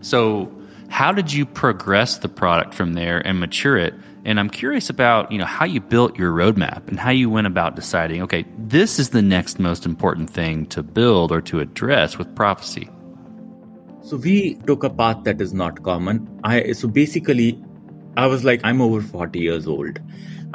So 0.00 0.50
how 0.88 1.12
did 1.12 1.32
you 1.32 1.46
progress 1.46 2.18
the 2.18 2.28
product 2.28 2.74
from 2.74 2.94
there 2.94 3.26
and 3.26 3.40
mature 3.40 3.76
it 3.76 3.94
and 4.24 4.40
i'm 4.40 4.50
curious 4.50 4.90
about 4.90 5.30
you 5.30 5.38
know 5.38 5.44
how 5.44 5.64
you 5.64 5.80
built 5.80 6.18
your 6.18 6.32
roadmap 6.32 6.86
and 6.88 6.98
how 6.98 7.10
you 7.10 7.28
went 7.30 7.46
about 7.46 7.76
deciding 7.76 8.22
okay 8.22 8.44
this 8.74 8.98
is 8.98 9.10
the 9.10 9.22
next 9.22 9.58
most 9.60 9.86
important 9.86 10.28
thing 10.30 10.66
to 10.66 10.82
build 10.82 11.30
or 11.30 11.40
to 11.42 11.60
address 11.60 12.18
with 12.18 12.34
prophecy. 12.34 12.88
So 14.00 14.16
we 14.16 14.54
took 14.66 14.84
a 14.84 14.90
path 14.90 15.24
that 15.24 15.40
is 15.40 15.54
not 15.54 15.82
common. 15.82 16.28
I 16.44 16.72
so 16.72 16.88
basically 16.88 17.62
I 18.16 18.26
was 18.26 18.44
like, 18.44 18.60
I'm 18.62 18.80
over 18.80 19.00
40 19.00 19.38
years 19.40 19.66
old. 19.66 19.98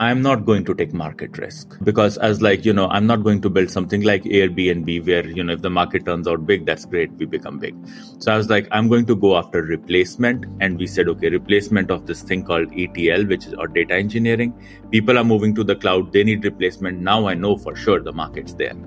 I'm 0.02 0.22
not 0.22 0.46
going 0.46 0.64
to 0.64 0.74
take 0.74 0.94
market 0.94 1.38
risk 1.38 1.78
because 1.84 2.18
I 2.20 2.30
was 2.30 2.42
like, 2.42 2.64
you 2.64 2.72
know, 2.72 2.88
I'm 2.88 3.06
not 3.06 3.22
going 3.22 3.42
to 3.42 3.50
build 3.50 3.70
something 3.70 4.02
like 4.02 4.24
Airbnb 4.24 5.06
where, 5.06 5.28
you 5.28 5.44
know, 5.44 5.52
if 5.52 5.62
the 5.62 5.70
market 5.70 6.06
turns 6.06 6.26
out 6.26 6.46
big, 6.46 6.66
that's 6.66 6.86
great. 6.86 7.12
We 7.12 7.26
become 7.26 7.60
big. 7.60 7.76
So 8.20 8.32
I 8.32 8.38
was 8.38 8.50
like, 8.50 8.66
I'm 8.72 8.88
going 8.88 9.06
to 9.08 9.16
go 9.16 9.36
after 9.36 9.62
replacement. 9.62 10.46
And 10.62 10.78
we 10.78 10.88
said, 10.88 11.10
okay, 11.10 11.28
replacement 11.28 11.92
of 11.92 12.08
this 12.08 12.22
thing 12.22 12.46
called 12.46 12.72
ETL, 12.74 13.26
which 13.26 13.46
is 13.46 13.54
our 13.56 13.68
data 13.68 13.94
engineering. 13.94 14.54
People 14.90 15.18
are 15.18 15.26
moving 15.26 15.54
to 15.56 15.66
the 15.66 15.76
cloud. 15.76 16.14
They 16.14 16.24
need 16.24 16.46
replacement. 16.46 17.02
Now 17.02 17.28
I 17.28 17.34
know 17.34 17.58
for 17.58 17.76
sure 17.76 18.00
the 18.00 18.14
market's 18.14 18.54
there. 18.54 18.78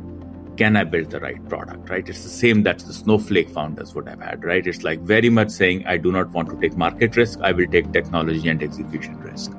Can 0.56 0.76
I 0.76 0.84
build 0.84 1.10
the 1.10 1.20
right 1.20 1.48
product, 1.48 1.88
right? 1.88 2.06
It's 2.06 2.22
the 2.22 2.28
same 2.28 2.62
that 2.64 2.80
the 2.80 2.92
Snowflake 2.92 3.48
founders 3.50 3.94
would 3.94 4.08
have 4.08 4.20
had, 4.20 4.44
right? 4.44 4.66
It's 4.66 4.82
like 4.82 5.00
very 5.00 5.30
much 5.30 5.50
saying, 5.50 5.86
I 5.86 5.96
do 5.96 6.12
not 6.12 6.30
want 6.30 6.50
to 6.50 6.60
take 6.60 6.76
market 6.76 7.16
risk. 7.16 7.40
I 7.42 7.52
will 7.52 7.66
take 7.66 7.92
technology 7.92 8.48
and 8.48 8.62
execution 8.62 9.18
risk. 9.20 9.52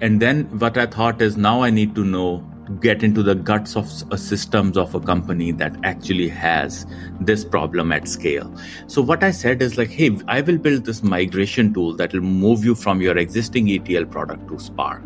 And 0.00 0.20
then 0.20 0.44
what 0.58 0.78
I 0.78 0.86
thought 0.86 1.20
is 1.20 1.36
now 1.36 1.62
I 1.62 1.70
need 1.70 1.94
to 1.96 2.04
know, 2.04 2.38
get 2.80 3.02
into 3.02 3.22
the 3.22 3.34
guts 3.34 3.76
of 3.76 3.86
a 4.10 4.14
uh, 4.14 4.16
systems 4.16 4.76
of 4.76 4.94
a 4.94 5.00
company 5.00 5.52
that 5.52 5.74
actually 5.84 6.28
has 6.28 6.86
this 7.20 7.44
problem 7.44 7.92
at 7.92 8.06
scale. 8.06 8.54
So 8.86 9.02
what 9.02 9.24
I 9.24 9.30
said 9.30 9.62
is 9.62 9.76
like, 9.76 9.90
hey, 9.90 10.16
I 10.28 10.40
will 10.42 10.58
build 10.58 10.84
this 10.84 11.02
migration 11.02 11.74
tool 11.74 11.94
that 11.96 12.12
will 12.12 12.20
move 12.20 12.64
you 12.64 12.74
from 12.74 13.00
your 13.00 13.16
existing 13.16 13.70
ETL 13.70 14.04
product 14.06 14.48
to 14.48 14.58
Spark. 14.58 15.02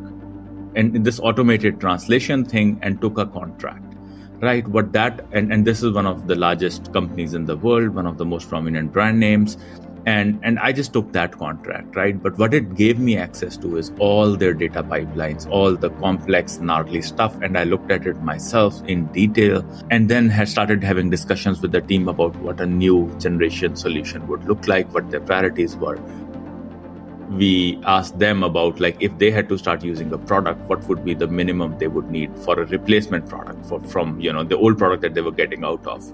And 0.75 1.05
this 1.05 1.21
automated 1.21 1.81
translation 1.81 2.45
thing 2.45 2.79
and 2.83 3.01
took 3.01 3.19
a 3.19 3.27
contract 3.27 3.92
right 4.43 4.67
what 4.69 4.93
that 4.93 5.25
and, 5.31 5.53
and 5.53 5.65
this 5.65 5.83
is 5.83 5.93
one 5.93 6.05
of 6.05 6.27
the 6.27 6.35
largest 6.35 6.93
companies 6.93 7.33
in 7.33 7.45
the 7.47 7.57
world 7.57 7.95
one 7.95 8.07
of 8.07 8.19
the 8.19 8.25
most 8.25 8.49
prominent 8.49 8.93
brand 8.93 9.21
names 9.21 9.57
and 10.05 10.41
and 10.43 10.59
i 10.59 10.73
just 10.73 10.93
took 10.93 11.13
that 11.13 11.31
contract 11.39 11.95
right? 11.95 12.21
But 12.21 12.37
what 12.37 12.53
it 12.53 12.75
gave 12.75 12.99
me 12.99 13.17
access 13.17 13.57
to 13.59 13.77
is 13.77 13.93
all 14.01 14.35
their 14.37 14.53
data 14.53 14.83
pipelines 14.83 15.49
all 15.49 15.77
the 15.77 15.91
complex 15.91 16.59
gnarly 16.59 17.03
stuff 17.03 17.37
and 17.41 17.57
i 17.57 17.63
looked 17.63 17.93
at 17.93 18.05
it 18.05 18.21
myself 18.23 18.83
in 18.89 19.07
detail 19.13 19.65
and 19.91 20.09
then 20.09 20.29
had 20.29 20.49
started 20.49 20.83
having 20.83 21.09
discussions 21.09 21.63
with 21.63 21.71
the 21.71 21.81
team 21.81 22.09
about 22.09 22.35
what 22.37 22.61
a 22.61 22.67
new 22.67 23.17
generation 23.21 23.77
solution 23.77 24.27
would 24.27 24.45
look 24.45 24.67
like 24.67 24.93
what 24.93 25.09
their 25.13 25.21
priorities 25.21 25.77
were 25.77 25.99
we 27.37 27.79
asked 27.85 28.19
them 28.19 28.43
about 28.43 28.81
like 28.81 28.97
if 29.01 29.17
they 29.19 29.31
had 29.31 29.49
to 29.49 29.59
start 29.59 29.83
using 29.83 30.13
a 30.13 30.19
product 30.19 30.61
what 30.69 30.83
would 30.89 31.05
be 31.05 31.15
the 31.15 31.27
minimum 31.27 31.77
they 31.79 31.89
would 31.89 32.11
need 32.11 32.37
for 32.41 32.61
a 32.61 32.67
replacement 32.67 33.29
product 33.29 33.65
for 33.67 33.81
from 33.85 34.21
you 34.21 34.33
know 34.33 34.45
the 34.45 34.57
old 34.57 34.79
product 34.79 35.03
that 35.03 35.15
they 35.15 35.21
were 35.21 35.33
getting 35.33 35.65
out 35.65 35.87
of. 35.87 36.13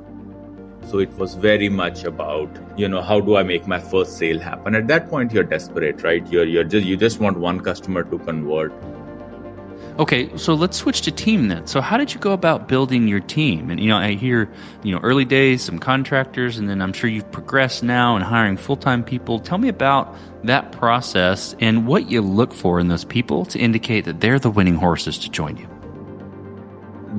So 0.90 1.00
it 1.00 1.10
was 1.18 1.34
very 1.34 1.68
much 1.68 2.04
about 2.04 2.48
you 2.76 2.88
know 2.88 3.02
how 3.02 3.20
do 3.20 3.36
i 3.36 3.42
make 3.42 3.66
my 3.66 3.78
first 3.78 4.16
sale 4.18 4.38
happen? 4.38 4.74
At 4.74 4.86
that 4.88 5.08
point 5.08 5.32
you're 5.32 5.44
desperate 5.44 6.02
right? 6.02 6.26
You're 6.32 6.46
you're 6.46 6.64
just 6.64 6.86
you 6.86 6.96
just 6.96 7.20
want 7.20 7.38
one 7.38 7.60
customer 7.60 8.04
to 8.04 8.18
convert 8.18 8.72
Okay, 9.98 10.36
so 10.36 10.54
let's 10.54 10.76
switch 10.76 11.00
to 11.02 11.10
team 11.10 11.48
then. 11.48 11.66
So 11.66 11.80
how 11.80 11.96
did 11.96 12.14
you 12.14 12.20
go 12.20 12.30
about 12.30 12.68
building 12.68 13.08
your 13.08 13.18
team? 13.18 13.68
And 13.68 13.80
you 13.80 13.88
know, 13.88 13.96
I 13.96 14.12
hear, 14.12 14.48
you 14.84 14.94
know, 14.94 15.00
early 15.02 15.24
days, 15.24 15.60
some 15.62 15.80
contractors, 15.80 16.56
and 16.56 16.68
then 16.68 16.80
I'm 16.80 16.92
sure 16.92 17.10
you've 17.10 17.32
progressed 17.32 17.82
now 17.82 18.14
in 18.14 18.22
hiring 18.22 18.56
full-time 18.56 19.02
people. 19.02 19.40
Tell 19.40 19.58
me 19.58 19.68
about 19.68 20.14
that 20.44 20.70
process 20.70 21.56
and 21.58 21.84
what 21.84 22.08
you 22.08 22.22
look 22.22 22.54
for 22.54 22.78
in 22.78 22.86
those 22.86 23.04
people 23.04 23.44
to 23.46 23.58
indicate 23.58 24.04
that 24.04 24.20
they're 24.20 24.38
the 24.38 24.50
winning 24.50 24.76
horses 24.76 25.18
to 25.18 25.30
join 25.30 25.56
you 25.56 25.77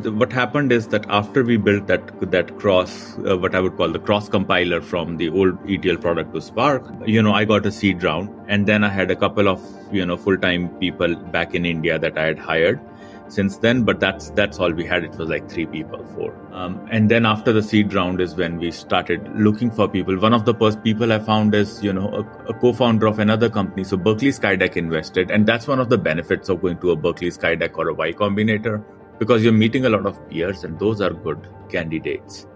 the, 0.01 0.11
what 0.11 0.31
happened 0.31 0.71
is 0.71 0.87
that 0.87 1.05
after 1.09 1.43
we 1.43 1.57
built 1.57 1.87
that 1.87 2.31
that 2.31 2.57
cross, 2.59 3.17
uh, 3.19 3.37
what 3.37 3.55
I 3.55 3.59
would 3.59 3.75
call 3.77 3.89
the 3.89 3.99
cross 3.99 4.29
compiler 4.29 4.81
from 4.81 5.17
the 5.17 5.29
old 5.29 5.57
ETL 5.69 5.97
product 5.97 6.33
to 6.33 6.41
Spark, 6.41 6.83
you 7.05 7.21
know, 7.21 7.33
I 7.33 7.45
got 7.45 7.65
a 7.65 7.71
seed 7.71 8.03
round, 8.03 8.29
and 8.47 8.67
then 8.67 8.83
I 8.83 8.89
had 8.89 9.11
a 9.11 9.15
couple 9.15 9.47
of 9.47 9.61
you 9.91 10.05
know 10.05 10.17
full 10.17 10.37
time 10.37 10.69
people 10.79 11.15
back 11.15 11.55
in 11.55 11.65
India 11.65 11.97
that 11.99 12.17
I 12.17 12.25
had 12.25 12.39
hired 12.39 12.79
since 13.27 13.57
then. 13.57 13.83
But 13.83 13.99
that's 13.99 14.29
that's 14.31 14.59
all 14.59 14.71
we 14.71 14.85
had. 14.85 15.03
It 15.03 15.15
was 15.15 15.29
like 15.29 15.49
three 15.49 15.65
people, 15.65 16.05
four. 16.15 16.35
Um, 16.51 16.87
and 16.91 17.09
then 17.09 17.25
after 17.25 17.51
the 17.51 17.63
seed 17.63 17.93
round 17.93 18.21
is 18.21 18.35
when 18.35 18.57
we 18.57 18.71
started 18.71 19.27
looking 19.35 19.71
for 19.71 19.87
people. 19.87 20.17
One 20.19 20.33
of 20.33 20.45
the 20.45 20.53
first 20.53 20.83
people 20.83 21.11
I 21.11 21.19
found 21.19 21.55
is 21.55 21.83
you 21.83 21.93
know 21.93 22.07
a, 22.09 22.51
a 22.51 22.53
co-founder 22.53 23.07
of 23.07 23.19
another 23.19 23.49
company. 23.49 23.83
So 23.83 23.97
Berkeley 23.97 24.29
Skydeck 24.29 24.77
invested, 24.77 25.31
and 25.31 25.47
that's 25.47 25.67
one 25.67 25.79
of 25.79 25.89
the 25.89 25.97
benefits 25.97 26.47
of 26.49 26.61
going 26.61 26.77
to 26.79 26.91
a 26.91 26.95
Berkeley 26.95 27.29
Skydeck 27.29 27.77
or 27.77 27.89
a 27.89 27.93
Y 27.93 28.13
Combinator 28.13 28.83
because 29.19 29.43
you're 29.43 29.53
meeting 29.53 29.85
a 29.85 29.89
lot 29.89 30.05
of 30.05 30.17
peers 30.29 30.63
and 30.63 30.79
those 30.79 31.01
are 31.01 31.11
good 31.11 31.47
candidates. 31.69 32.47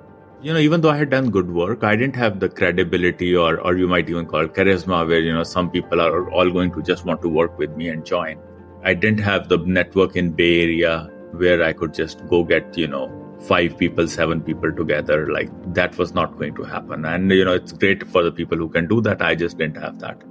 You 0.41 0.53
know 0.53 0.60
even 0.60 0.82
though 0.82 0.89
i 0.89 0.98
had 0.98 1.10
done 1.10 1.29
good 1.29 1.50
work 1.58 1.86
i 1.89 1.96
didn't 1.96 2.17
have 2.17 2.41
the 2.41 2.50
credibility 2.50 3.34
or 3.34 3.60
or 3.62 3.77
you 3.77 3.88
might 3.88 4.10
even 4.10 4.25
call 4.25 4.41
it 4.41 4.53
charisma 4.53 5.08
where 5.08 5.22
you 5.22 5.34
know 5.34 5.43
some 5.43 5.70
people 5.72 6.01
are 6.01 6.29
all 6.32 6.51
going 6.51 6.74
to 6.74 6.82
just 6.82 7.05
want 7.05 7.22
to 7.22 7.29
work 7.29 7.58
with 7.58 7.77
me 7.77 7.88
and 7.88 8.05
join. 8.05 8.38
I 8.84 8.93
didn't 8.93 9.22
have 9.22 9.48
the 9.48 9.58
network 9.60 10.17
in 10.17 10.32
bay 10.32 10.63
area 10.63 11.10
where 11.43 11.63
i 11.63 11.72
could 11.72 11.93
just 11.93 12.27
go 12.27 12.43
get 12.43 12.77
you 12.77 12.88
know 12.88 13.05
five 13.39 13.77
people 13.77 14.08
seven 14.08 14.41
people 14.41 14.74
together. 14.74 15.32
Like 15.32 15.50
that 15.74 15.98
was 15.98 16.13
not 16.13 16.38
going 16.38 16.55
to 16.55 16.63
happen. 16.63 17.05
And 17.05 17.32
you 17.32 17.46
know 17.46 17.53
it's 17.53 17.72
great 17.72 18.05
for 18.08 18.24
the 18.24 18.32
people 18.32 18.58
who 18.58 18.67
can 18.67 18.88
do 18.88 19.01
that. 19.01 19.22
I 19.22 19.36
just 19.36 19.58
didn't 19.58 19.77
have 19.77 20.00
that 20.00 20.22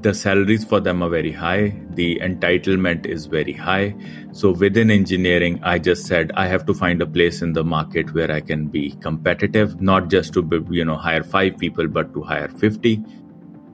the 0.00 0.14
salaries 0.14 0.64
for 0.64 0.80
them 0.80 1.02
are 1.02 1.08
very 1.08 1.32
high 1.32 1.74
the 1.94 2.18
entitlement 2.22 3.06
is 3.06 3.26
very 3.26 3.52
high 3.52 3.94
so 4.32 4.52
within 4.52 4.90
engineering 4.90 5.58
i 5.62 5.78
just 5.78 6.06
said 6.06 6.30
i 6.36 6.46
have 6.46 6.64
to 6.64 6.74
find 6.74 7.02
a 7.02 7.06
place 7.06 7.42
in 7.42 7.52
the 7.52 7.64
market 7.64 8.12
where 8.14 8.30
i 8.30 8.40
can 8.40 8.66
be 8.66 8.90
competitive 9.06 9.80
not 9.80 10.08
just 10.08 10.32
to 10.32 10.66
you 10.70 10.84
know 10.84 10.96
hire 10.96 11.24
5 11.24 11.58
people 11.58 11.88
but 11.88 12.12
to 12.14 12.22
hire 12.22 12.48
50 12.48 13.02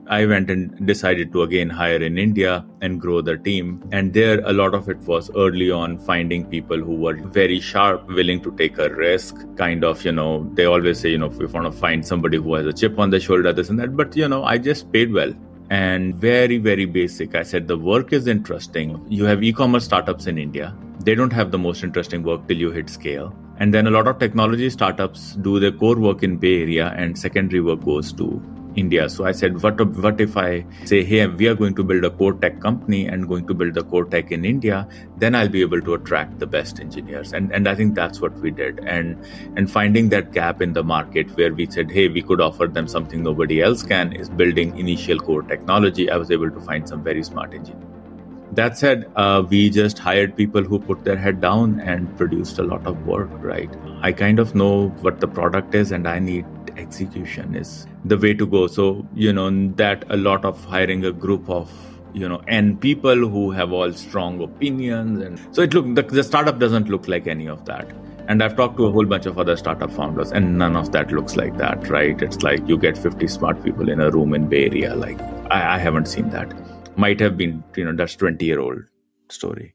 I 0.07 0.23
went 0.27 0.51
and 0.51 0.85
decided 0.85 1.31
to 1.33 1.41
again 1.41 1.67
hire 1.67 2.01
in 2.01 2.19
India 2.19 2.63
and 2.81 3.01
grow 3.01 3.21
the 3.21 3.37
team. 3.37 3.83
And 3.91 4.13
there, 4.13 4.39
a 4.45 4.53
lot 4.53 4.75
of 4.75 4.87
it 4.87 4.99
was 4.99 5.31
early 5.35 5.71
on 5.71 5.97
finding 5.97 6.45
people 6.45 6.77
who 6.77 6.93
were 6.93 7.15
very 7.15 7.59
sharp, 7.59 8.07
willing 8.07 8.39
to 8.43 8.51
take 8.55 8.77
a 8.77 8.89
risk. 8.89 9.35
Kind 9.57 9.83
of, 9.83 10.05
you 10.05 10.11
know, 10.11 10.47
they 10.53 10.65
always 10.65 10.99
say, 10.99 11.09
you 11.09 11.17
know, 11.17 11.25
if 11.25 11.37
we 11.37 11.47
want 11.47 11.65
to 11.65 11.71
find 11.71 12.05
somebody 12.05 12.37
who 12.37 12.53
has 12.53 12.67
a 12.67 12.73
chip 12.73 12.99
on 12.99 13.09
the 13.09 13.19
shoulder, 13.19 13.51
this 13.51 13.69
and 13.69 13.79
that. 13.79 13.97
But, 13.97 14.15
you 14.15 14.27
know, 14.27 14.43
I 14.43 14.59
just 14.59 14.91
paid 14.91 15.11
well 15.11 15.33
and 15.69 16.15
very, 16.15 16.57
very 16.57 16.85
basic. 16.85 17.35
I 17.35 17.43
said 17.43 17.67
the 17.67 17.77
work 17.77 18.13
is 18.13 18.27
interesting. 18.27 19.03
You 19.09 19.25
have 19.25 19.43
e 19.43 19.51
commerce 19.51 19.85
startups 19.85 20.27
in 20.27 20.37
India. 20.37 20.75
They 21.03 21.15
don't 21.15 21.33
have 21.33 21.51
the 21.51 21.57
most 21.57 21.83
interesting 21.83 22.23
work 22.23 22.47
till 22.47 22.57
you 22.57 22.71
hit 22.71 22.89
scale. 22.89 23.35
And 23.57 23.73
then 23.73 23.87
a 23.87 23.91
lot 23.91 24.07
of 24.07 24.19
technology 24.19 24.69
startups 24.69 25.33
do 25.35 25.59
their 25.59 25.71
core 25.71 25.97
work 25.97 26.23
in 26.23 26.37
Bay 26.37 26.61
Area 26.61 26.93
and 26.97 27.17
secondary 27.17 27.61
work 27.61 27.83
goes 27.83 28.11
to 28.13 28.41
India. 28.75 29.09
So 29.09 29.25
I 29.25 29.31
said, 29.31 29.61
what, 29.61 29.79
what 29.97 30.19
if 30.21 30.37
I 30.37 30.65
say, 30.85 31.03
hey, 31.03 31.25
we 31.27 31.47
are 31.47 31.55
going 31.55 31.75
to 31.75 31.83
build 31.83 32.03
a 32.03 32.09
core 32.09 32.33
tech 32.33 32.59
company 32.59 33.07
and 33.07 33.27
going 33.27 33.47
to 33.47 33.53
build 33.53 33.73
the 33.73 33.83
core 33.83 34.05
tech 34.05 34.31
in 34.31 34.45
India, 34.45 34.87
then 35.17 35.35
I'll 35.35 35.49
be 35.49 35.61
able 35.61 35.81
to 35.81 35.93
attract 35.93 36.39
the 36.39 36.47
best 36.47 36.79
engineers. 36.79 37.33
And, 37.33 37.51
and 37.51 37.67
I 37.67 37.75
think 37.75 37.95
that's 37.95 38.21
what 38.21 38.33
we 38.39 38.51
did. 38.51 38.79
And, 38.79 39.17
and 39.55 39.69
finding 39.69 40.09
that 40.09 40.31
gap 40.31 40.61
in 40.61 40.73
the 40.73 40.83
market 40.83 41.35
where 41.37 41.53
we 41.53 41.65
said, 41.65 41.91
hey, 41.91 42.07
we 42.07 42.21
could 42.21 42.41
offer 42.41 42.67
them 42.67 42.87
something 42.87 43.23
nobody 43.23 43.61
else 43.61 43.83
can 43.83 44.13
is 44.13 44.29
building 44.29 44.77
initial 44.77 45.19
core 45.19 45.43
technology. 45.43 46.09
I 46.09 46.17
was 46.17 46.31
able 46.31 46.51
to 46.51 46.59
find 46.61 46.87
some 46.87 47.03
very 47.03 47.23
smart 47.23 47.53
engineers. 47.53 47.83
That 48.51 48.77
said, 48.77 49.11
uh, 49.17 49.43
we 49.49 49.69
just 49.69 49.99
hired 49.99 50.37
people 50.37 50.63
who 50.63 50.79
put 50.79 51.03
their 51.03 51.17
head 51.17 51.41
down 51.41 51.81
and 51.81 52.15
produced 52.15 52.57
a 52.59 52.63
lot 52.63 52.85
of 52.87 53.05
work, 53.05 53.29
right? 53.33 53.69
I 54.01 54.13
kind 54.13 54.39
of 54.39 54.55
know 54.55 54.89
what 55.01 55.19
the 55.19 55.27
product 55.27 55.75
is 55.75 55.91
and 55.91 56.07
I 56.07 56.19
need 56.19 56.45
execution 56.77 57.55
is 57.55 57.87
the 58.03 58.17
way 58.17 58.33
to 58.33 58.45
go. 58.45 58.67
So, 58.67 59.07
you 59.13 59.33
know, 59.33 59.49
that 59.75 60.05
a 60.09 60.17
lot 60.17 60.45
of 60.45 60.63
hiring 60.65 61.05
a 61.05 61.11
group 61.11 61.49
of 61.49 61.71
you 62.13 62.29
know 62.29 62.41
and 62.47 62.79
people 62.79 63.27
who 63.27 63.51
have 63.51 63.73
all 63.73 63.91
strong 63.91 64.41
opinions 64.41 65.21
and 65.21 65.39
so 65.53 65.61
it 65.63 65.73
look 65.73 65.85
the, 65.95 66.01
the 66.01 66.23
startup 66.23 66.59
doesn't 66.59 66.87
look 66.87 67.07
like 67.09 67.27
any 67.27 67.47
of 67.47 67.65
that. 67.65 67.91
And 68.27 68.41
i've 68.41 68.55
talked 68.55 68.77
to 68.77 68.85
a 68.85 68.91
whole 68.91 69.05
bunch 69.05 69.25
of 69.25 69.37
other 69.37 69.57
startup 69.57 69.91
founders 69.91 70.31
and 70.31 70.57
none 70.57 70.77
of 70.77 70.93
that 70.93 71.11
looks 71.11 71.35
like 71.35 71.57
that 71.57 71.89
right? 71.89 72.19
It's 72.21 72.41
like 72.41 72.67
you 72.67 72.77
get 72.77 72.97
50 72.97 73.27
smart 73.27 73.61
people 73.63 73.89
in 73.89 73.99
a 73.99 74.09
room 74.09 74.33
in 74.33 74.47
bay 74.47 74.65
area 74.67 74.95
like 74.95 75.19
i, 75.51 75.75
I 75.75 75.77
haven't 75.77 76.07
seen 76.07 76.29
that. 76.29 76.53
Might 76.97 77.19
have 77.19 77.35
been 77.35 77.63
you 77.75 77.83
know 77.83 77.93
that's 77.93 78.15
20 78.15 78.45
year 78.45 78.59
old 78.61 78.79
story 79.29 79.74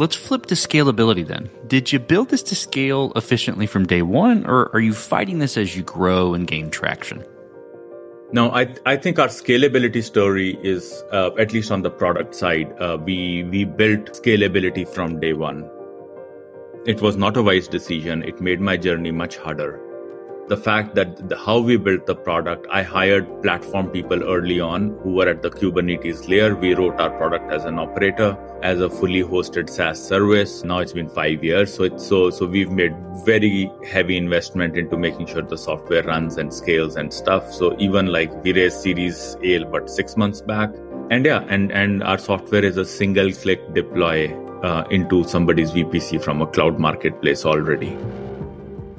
Let's 0.00 0.16
flip 0.16 0.46
to 0.46 0.54
scalability 0.54 1.26
then. 1.26 1.50
Did 1.66 1.92
you 1.92 1.98
build 1.98 2.30
this 2.30 2.42
to 2.44 2.56
scale 2.56 3.12
efficiently 3.16 3.66
from 3.66 3.86
day 3.86 4.00
one, 4.00 4.46
or 4.46 4.70
are 4.72 4.80
you 4.80 4.94
fighting 4.94 5.40
this 5.40 5.58
as 5.58 5.76
you 5.76 5.82
grow 5.82 6.32
and 6.32 6.46
gain 6.46 6.70
traction? 6.70 7.22
No, 8.32 8.50
I 8.50 8.74
I 8.86 8.96
think 8.96 9.18
our 9.18 9.28
scalability 9.28 10.02
story 10.02 10.58
is 10.62 11.04
uh, 11.12 11.32
at 11.38 11.52
least 11.52 11.70
on 11.70 11.82
the 11.82 11.90
product 11.90 12.34
side. 12.34 12.72
Uh, 12.80 12.96
we 13.04 13.44
we 13.44 13.66
built 13.66 14.14
scalability 14.14 14.88
from 14.88 15.20
day 15.20 15.34
one. 15.34 15.68
It 16.86 17.02
was 17.02 17.18
not 17.18 17.36
a 17.36 17.42
wise 17.42 17.68
decision. 17.68 18.22
It 18.22 18.40
made 18.40 18.62
my 18.62 18.78
journey 18.78 19.10
much 19.10 19.36
harder 19.36 19.78
the 20.50 20.56
fact 20.56 20.96
that 20.96 21.28
the, 21.28 21.36
how 21.38 21.60
we 21.60 21.76
built 21.76 22.06
the 22.06 22.14
product, 22.14 22.66
I 22.72 22.82
hired 22.82 23.26
platform 23.40 23.88
people 23.88 24.24
early 24.24 24.58
on 24.58 24.98
who 25.02 25.12
were 25.12 25.28
at 25.28 25.42
the 25.42 25.50
Kubernetes 25.50 26.28
layer. 26.28 26.56
We 26.56 26.74
wrote 26.74 27.00
our 27.00 27.10
product 27.10 27.52
as 27.52 27.64
an 27.64 27.78
operator, 27.78 28.36
as 28.60 28.80
a 28.80 28.90
fully 28.90 29.22
hosted 29.22 29.70
SaaS 29.70 30.02
service. 30.04 30.64
Now 30.64 30.78
it's 30.78 30.92
been 30.92 31.08
five 31.08 31.44
years, 31.44 31.72
so 31.72 31.84
it's 31.84 32.04
so 32.04 32.30
so 32.30 32.46
we've 32.46 32.72
made 32.72 32.96
very 33.24 33.70
heavy 33.88 34.16
investment 34.16 34.76
into 34.76 34.96
making 34.96 35.26
sure 35.26 35.42
the 35.42 35.56
software 35.56 36.02
runs 36.02 36.36
and 36.36 36.52
scales 36.52 36.96
and 36.96 37.14
stuff. 37.14 37.52
So 37.52 37.76
even 37.78 38.06
like 38.06 38.42
we 38.42 38.52
raised 38.52 38.80
Series 38.80 39.36
A, 39.44 39.62
but 39.62 39.88
six 39.88 40.16
months 40.16 40.40
back, 40.40 40.70
and 41.10 41.24
yeah, 41.24 41.44
and 41.48 41.70
and 41.70 42.02
our 42.02 42.18
software 42.18 42.64
is 42.64 42.76
a 42.76 42.84
single 42.84 43.30
click 43.32 43.72
deploy 43.72 44.34
uh, 44.64 44.82
into 44.90 45.22
somebody's 45.22 45.70
VPC 45.70 46.20
from 46.20 46.42
a 46.42 46.48
cloud 46.48 46.80
marketplace 46.80 47.44
already 47.44 47.96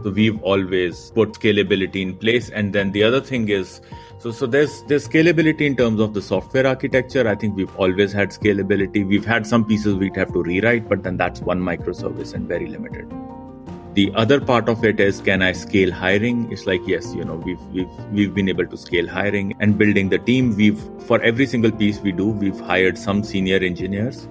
So 0.03 0.09
we've 0.09 0.41
always 0.41 1.11
put 1.11 1.33
scalability 1.33 2.01
in 2.01 2.15
place. 2.15 2.49
And 2.49 2.73
then 2.73 2.91
the 2.91 3.03
other 3.03 3.21
thing 3.21 3.49
is, 3.49 3.81
so 4.17 4.31
so 4.31 4.45
there's 4.45 4.83
there's 4.83 5.07
scalability 5.07 5.61
in 5.61 5.75
terms 5.75 5.99
of 5.99 6.13
the 6.13 6.21
software 6.21 6.65
architecture. 6.67 7.27
I 7.27 7.35
think 7.35 7.55
we've 7.55 7.75
always 7.75 8.11
had 8.11 8.29
scalability. 8.29 9.07
We've 9.07 9.25
had 9.25 9.45
some 9.45 9.65
pieces 9.65 9.95
we'd 9.95 10.15
have 10.15 10.33
to 10.33 10.43
rewrite, 10.43 10.89
but 10.89 11.03
then 11.03 11.17
that's 11.17 11.41
one 11.41 11.59
microservice 11.59 12.33
and 12.33 12.47
very 12.47 12.67
limited. 12.67 13.11
The 13.93 14.11
other 14.15 14.39
part 14.39 14.69
of 14.69 14.85
it 14.85 14.99
is 14.99 15.21
can 15.21 15.41
I 15.41 15.51
scale 15.51 15.91
hiring? 15.91 16.51
It's 16.51 16.65
like 16.65 16.81
yes, 16.87 17.13
you 17.13 17.25
know, 17.25 17.35
we've 17.35 17.61
we've 17.73 18.05
we've 18.11 18.33
been 18.33 18.49
able 18.49 18.65
to 18.67 18.77
scale 18.77 19.07
hiring 19.07 19.55
and 19.59 19.77
building 19.77 20.09
the 20.09 20.19
team. 20.19 20.55
We've 20.55 20.79
for 21.07 21.21
every 21.21 21.45
single 21.45 21.71
piece 21.71 21.99
we 21.99 22.11
do, 22.11 22.29
we've 22.29 22.59
hired 22.59 22.97
some 22.97 23.23
senior 23.23 23.57
engineers 23.57 24.27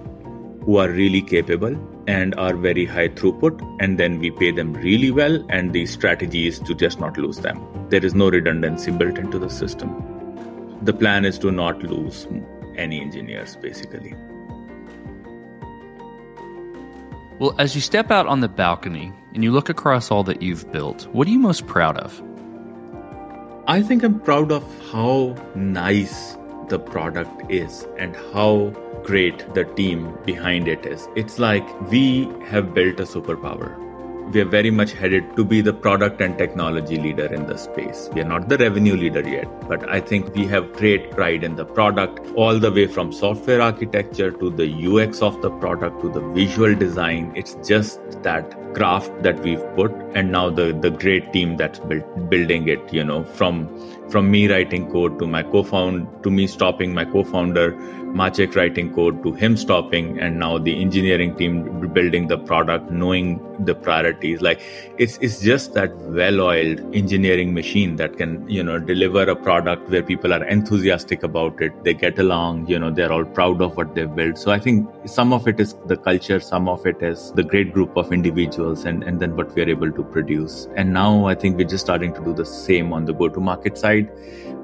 who 0.71 0.77
are 0.77 0.89
really 0.89 1.21
capable 1.21 1.75
and 2.07 2.33
are 2.35 2.55
very 2.55 2.85
high 2.85 3.09
throughput 3.09 3.61
and 3.81 3.99
then 3.99 4.19
we 4.19 4.31
pay 4.31 4.51
them 4.51 4.71
really 4.75 5.11
well 5.11 5.43
and 5.49 5.73
the 5.73 5.85
strategy 5.85 6.47
is 6.47 6.59
to 6.59 6.73
just 6.73 6.97
not 6.97 7.17
lose 7.17 7.39
them. 7.39 7.59
There 7.89 8.05
is 8.05 8.15
no 8.15 8.29
redundancy 8.29 8.89
built 8.91 9.17
into 9.17 9.37
the 9.37 9.49
system. 9.49 9.89
The 10.81 10.93
plan 10.93 11.25
is 11.25 11.37
to 11.39 11.51
not 11.51 11.83
lose 11.83 12.25
any 12.77 13.01
engineers 13.01 13.57
basically. 13.57 14.15
Well 17.39 17.53
as 17.59 17.75
you 17.75 17.81
step 17.81 18.09
out 18.09 18.27
on 18.27 18.39
the 18.39 18.47
balcony 18.47 19.11
and 19.33 19.43
you 19.43 19.51
look 19.51 19.67
across 19.67 20.09
all 20.09 20.23
that 20.23 20.41
you've 20.41 20.71
built 20.71 21.05
what 21.11 21.27
are 21.27 21.31
you 21.31 21.39
most 21.39 21.67
proud 21.67 21.97
of? 21.97 22.23
I 23.67 23.81
think 23.81 24.03
i'm 24.03 24.21
proud 24.21 24.53
of 24.53 24.63
how 24.89 25.35
nice 25.53 26.37
the 26.71 26.79
product 26.79 27.51
is 27.51 27.85
and 27.97 28.15
how 28.33 28.69
great 29.03 29.53
the 29.53 29.65
team 29.65 30.17
behind 30.25 30.69
it 30.69 30.85
is. 30.85 31.07
It's 31.15 31.37
like 31.37 31.65
we 31.91 32.29
have 32.45 32.73
built 32.73 32.99
a 33.01 33.03
superpower. 33.03 33.90
We 34.29 34.39
are 34.39 34.45
very 34.45 34.71
much 34.71 34.93
headed 34.93 35.35
to 35.35 35.43
be 35.43 35.61
the 35.61 35.73
product 35.73 36.21
and 36.21 36.37
technology 36.37 36.97
leader 36.97 37.25
in 37.25 37.47
the 37.47 37.57
space. 37.57 38.09
We 38.13 38.21
are 38.21 38.27
not 38.27 38.47
the 38.47 38.57
revenue 38.57 38.95
leader 38.95 39.27
yet, 39.27 39.67
but 39.67 39.89
I 39.89 39.99
think 39.99 40.33
we 40.33 40.45
have 40.47 40.71
great 40.73 41.11
pride 41.11 41.43
in 41.43 41.55
the 41.55 41.65
product, 41.65 42.19
all 42.35 42.57
the 42.57 42.71
way 42.71 42.87
from 42.87 43.11
software 43.11 43.61
architecture 43.61 44.31
to 44.31 44.49
the 44.49 44.67
UX 44.87 45.21
of 45.21 45.41
the 45.41 45.49
product 45.49 46.01
to 46.01 46.09
the 46.09 46.21
visual 46.21 46.73
design. 46.75 47.33
It's 47.35 47.55
just 47.67 47.99
that 48.23 48.55
craft 48.73 49.11
that 49.23 49.39
we've 49.41 49.63
put 49.75 49.91
and 50.15 50.31
now 50.31 50.49
the 50.49 50.71
the 50.81 50.89
great 50.89 51.31
team 51.33 51.57
that's 51.57 51.79
built, 51.79 52.29
building 52.29 52.67
it 52.67 52.93
you 52.93 53.03
know 53.03 53.23
from 53.23 53.67
from 54.09 54.29
me 54.31 54.47
writing 54.47 54.89
code 54.91 55.17
to 55.19 55.27
my 55.27 55.43
co-found 55.43 56.07
to 56.23 56.31
me 56.31 56.47
stopping 56.47 56.93
my 56.93 57.05
co-founder 57.05 57.67
Maciek 58.13 58.55
writing 58.55 58.93
code 58.93 59.23
to 59.23 59.31
him 59.31 59.55
stopping 59.55 60.19
and 60.19 60.37
now 60.37 60.57
the 60.57 60.79
engineering 60.81 61.35
team 61.35 61.87
building 61.93 62.27
the 62.27 62.37
product 62.37 62.91
knowing 62.91 63.39
the 63.65 63.75
priorities. 63.75 64.41
Like 64.41 64.61
it's 64.97 65.17
it's 65.17 65.41
just 65.41 65.73
that 65.73 65.95
well-oiled 65.95 66.79
engineering 66.95 67.53
machine 67.53 67.95
that 67.97 68.17
can 68.17 68.47
you 68.49 68.63
know 68.63 68.79
deliver 68.79 69.23
a 69.23 69.35
product 69.35 69.89
where 69.89 70.03
people 70.03 70.33
are 70.33 70.43
enthusiastic 70.45 71.23
about 71.23 71.61
it. 71.61 71.83
They 71.83 71.93
get 71.93 72.19
along 72.19 72.67
you 72.67 72.79
know 72.79 72.91
they're 72.91 73.11
all 73.11 73.25
proud 73.25 73.61
of 73.61 73.77
what 73.77 73.95
they've 73.95 74.13
built. 74.13 74.37
So 74.37 74.51
i 74.51 74.59
think 74.59 74.89
some 75.05 75.33
of 75.33 75.47
it 75.47 75.59
is 75.59 75.75
the 75.85 75.97
culture 75.97 76.39
some 76.39 76.67
of 76.67 76.85
it 76.85 77.01
is 77.01 77.31
the 77.33 77.43
great 77.43 77.73
group 77.73 77.95
of 77.95 78.11
individuals 78.11 78.85
and 78.85 79.03
and 79.03 79.19
then 79.19 79.35
what 79.35 79.55
we 79.55 79.61
are 79.61 79.69
able 79.69 79.91
to 79.91 80.03
produce. 80.03 80.67
And 80.75 80.93
now 80.93 81.25
i 81.25 81.35
think 81.35 81.57
we're 81.57 81.67
just 81.67 81.85
starting 81.85 82.13
to 82.15 82.23
do 82.23 82.33
the 82.33 82.45
same 82.45 82.93
on 82.93 83.05
the 83.05 83.13
go 83.13 83.29
to 83.29 83.39
market 83.39 83.77
side. 83.77 84.11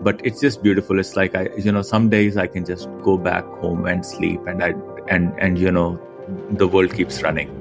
But 0.01 0.21
it's 0.23 0.39
just 0.39 0.61
beautiful. 0.61 0.99
It's 0.99 1.15
like 1.15 1.35
i 1.35 1.49
you 1.57 1.71
know 1.71 1.81
some 1.81 2.09
days 2.09 2.37
i 2.37 2.47
can 2.47 2.65
just 2.65 2.89
go 3.03 3.17
back 3.17 3.36
home 3.45 3.85
and 3.85 4.05
sleep 4.05 4.39
and 4.47 4.63
i 4.63 4.73
and 5.09 5.33
and 5.39 5.57
you 5.57 5.71
know 5.71 5.99
the 6.51 6.67
world 6.67 6.93
keeps 6.93 7.21
running. 7.21 7.53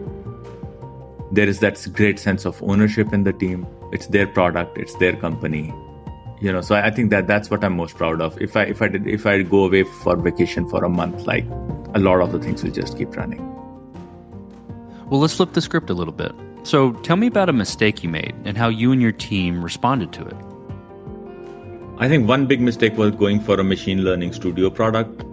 There 1.33 1.49
is 1.49 1.61
that 1.61 1.85
great 1.93 2.19
sense 2.19 2.45
of 2.45 2.63
ownership 2.63 3.13
in 3.13 3.25
the 3.25 3.33
team. 3.33 3.67
It's 3.93 4.07
their 4.07 4.27
product. 4.27 4.79
It's 4.79 4.95
their 4.97 5.15
company. 5.17 5.75
You 6.41 6.53
know 6.53 6.61
so 6.61 6.75
i 6.75 6.91
think 6.91 7.11
that 7.11 7.27
that's 7.27 7.51
what 7.51 7.65
i'm 7.65 7.77
most 7.77 7.97
proud 7.97 8.21
of. 8.21 8.41
If 8.41 8.57
i 8.57 8.65
if 8.65 8.83
i 8.83 8.89
did 8.89 9.07
if 9.07 9.27
i 9.27 9.43
go 9.43 9.65
away 9.65 9.85
for 9.85 10.17
vacation 10.17 10.69
for 10.69 10.85
a 10.85 10.89
month 10.89 11.27
like 11.27 11.47
a 11.95 11.99
lot 11.99 12.21
of 12.21 12.33
the 12.33 12.39
things 12.39 12.63
will 12.63 12.73
just 12.73 12.99
keep 12.99 13.17
running. 13.17 13.41
Well 15.09 15.21
let's 15.21 15.35
flip 15.35 15.55
the 15.55 15.63
script 15.63 15.89
a 15.89 15.95
little 15.95 16.13
bit. 16.13 16.33
So 16.65 16.93
tell 17.09 17.17
me 17.17 17.29
about 17.29 17.49
a 17.49 17.53
mistake 17.53 18.03
you 18.03 18.11
made 18.11 18.35
and 18.45 18.59
how 18.59 18.69
you 18.69 18.93
and 18.93 19.01
your 19.01 19.13
team 19.13 19.63
responded 19.63 20.13
to 20.15 20.27
it. 20.27 20.37
I 21.99 22.09
think 22.09 22.29
one 22.29 22.47
big 22.47 22.61
mistake 22.61 22.99
was 22.99 23.13
going 23.13 23.41
for 23.41 23.59
a 23.59 23.65
machine 23.65 24.05
learning 24.05 24.35
studio 24.35 24.69
product. 24.69 25.25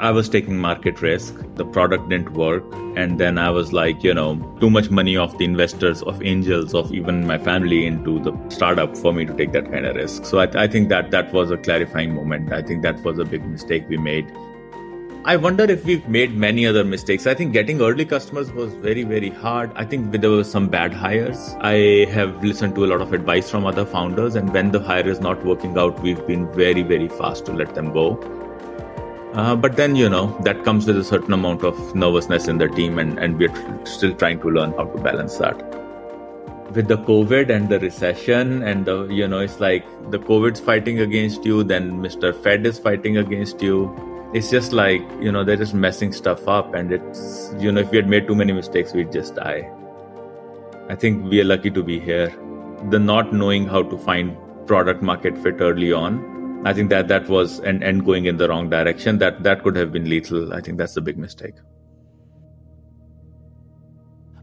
I 0.00 0.10
was 0.10 0.28
taking 0.28 0.58
market 0.58 1.00
risk. 1.00 1.34
The 1.54 1.64
product 1.64 2.08
didn't 2.08 2.32
work. 2.32 2.64
And 2.96 3.18
then 3.18 3.38
I 3.38 3.50
was 3.50 3.72
like, 3.72 4.02
you 4.02 4.12
know, 4.12 4.36
too 4.60 4.68
much 4.68 4.90
money 4.90 5.16
of 5.16 5.36
the 5.38 5.44
investors, 5.44 6.02
of 6.02 6.22
angels, 6.22 6.74
of 6.74 6.92
even 6.92 7.26
my 7.26 7.38
family 7.38 7.86
into 7.86 8.18
the 8.18 8.32
startup 8.48 8.96
for 8.96 9.12
me 9.12 9.24
to 9.24 9.32
take 9.34 9.52
that 9.52 9.70
kind 9.70 9.86
of 9.86 9.96
risk. 9.96 10.24
So 10.24 10.40
I, 10.40 10.64
I 10.64 10.66
think 10.66 10.88
that 10.88 11.10
that 11.12 11.32
was 11.32 11.50
a 11.50 11.56
clarifying 11.56 12.14
moment. 12.14 12.52
I 12.52 12.62
think 12.62 12.82
that 12.82 13.02
was 13.04 13.18
a 13.18 13.24
big 13.24 13.44
mistake 13.46 13.88
we 13.88 13.96
made. 13.96 14.30
I 15.26 15.36
wonder 15.36 15.64
if 15.64 15.86
we've 15.86 16.06
made 16.06 16.36
many 16.36 16.66
other 16.66 16.84
mistakes. 16.84 17.26
I 17.26 17.32
think 17.32 17.54
getting 17.54 17.80
early 17.80 18.04
customers 18.04 18.52
was 18.52 18.74
very, 18.74 19.04
very 19.04 19.30
hard. 19.30 19.72
I 19.74 19.86
think 19.86 20.12
there 20.12 20.30
were 20.30 20.44
some 20.44 20.68
bad 20.68 20.92
hires. 20.92 21.54
I 21.60 22.06
have 22.10 22.44
listened 22.44 22.74
to 22.74 22.84
a 22.84 22.88
lot 22.88 23.00
of 23.00 23.14
advice 23.14 23.50
from 23.50 23.64
other 23.64 23.86
founders, 23.86 24.34
and 24.34 24.52
when 24.52 24.70
the 24.70 24.80
hire 24.80 25.08
is 25.08 25.20
not 25.20 25.42
working 25.42 25.78
out, 25.78 25.98
we've 26.02 26.26
been 26.26 26.52
very, 26.52 26.82
very 26.82 27.08
fast 27.08 27.46
to 27.46 27.52
let 27.52 27.74
them 27.74 27.90
go. 27.90 28.20
Uh, 29.34 29.56
but 29.56 29.76
then, 29.76 29.96
you 29.96 30.08
know, 30.08 30.38
that 30.42 30.64
comes 30.64 30.86
with 30.86 30.96
a 30.96 31.04
certain 31.04 31.32
amount 31.32 31.64
of 31.64 31.94
nervousness 31.94 32.46
in 32.46 32.58
the 32.58 32.68
team, 32.68 32.98
and, 32.98 33.18
and 33.18 33.38
we're 33.38 33.84
still 33.84 34.14
trying 34.14 34.40
to 34.40 34.48
learn 34.48 34.72
how 34.72 34.84
to 34.84 35.02
balance 35.02 35.38
that. 35.38 35.56
With 36.72 36.88
the 36.88 36.98
COVID 36.98 37.50
and 37.50 37.68
the 37.68 37.80
recession, 37.80 38.62
and 38.62 38.86
the, 38.86 39.06
you 39.06 39.26
know, 39.26 39.40
it's 39.40 39.58
like 39.58 39.84
the 40.10 40.18
COVID's 40.18 40.60
fighting 40.60 41.00
against 41.00 41.44
you, 41.44 41.64
then 41.64 42.00
Mr. 42.00 42.34
Fed 42.42 42.64
is 42.64 42.78
fighting 42.78 43.16
against 43.18 43.60
you 43.60 43.92
it's 44.34 44.50
just 44.50 44.72
like 44.72 45.00
you 45.20 45.30
know 45.30 45.44
they're 45.44 45.56
just 45.56 45.74
messing 45.74 46.12
stuff 46.12 46.48
up 46.48 46.74
and 46.74 46.92
it's 46.92 47.54
you 47.60 47.70
know 47.70 47.80
if 47.80 47.90
we 47.92 47.96
had 47.96 48.08
made 48.08 48.26
too 48.26 48.34
many 48.34 48.52
mistakes 48.52 48.92
we'd 48.92 49.12
just 49.12 49.36
die 49.36 49.70
i 50.90 50.94
think 50.96 51.24
we 51.30 51.40
are 51.40 51.44
lucky 51.44 51.70
to 51.70 51.84
be 51.84 52.00
here 52.00 52.34
the 52.90 52.98
not 52.98 53.32
knowing 53.32 53.64
how 53.64 53.80
to 53.80 53.96
find 53.96 54.36
product 54.66 55.02
market 55.02 55.38
fit 55.38 55.60
early 55.60 55.92
on 55.92 56.18
i 56.64 56.72
think 56.72 56.90
that 56.90 57.08
that 57.08 57.28
was 57.28 57.58
and 57.60 57.82
and 57.82 58.04
going 58.04 58.26
in 58.26 58.36
the 58.36 58.48
wrong 58.48 58.70
direction 58.70 59.18
that 59.18 59.42
that 59.42 59.62
could 59.62 59.76
have 59.76 59.92
been 59.92 60.08
lethal 60.08 60.52
i 60.52 60.60
think 60.60 60.78
that's 60.78 60.94
the 60.94 61.00
big 61.00 61.18
mistake 61.18 61.54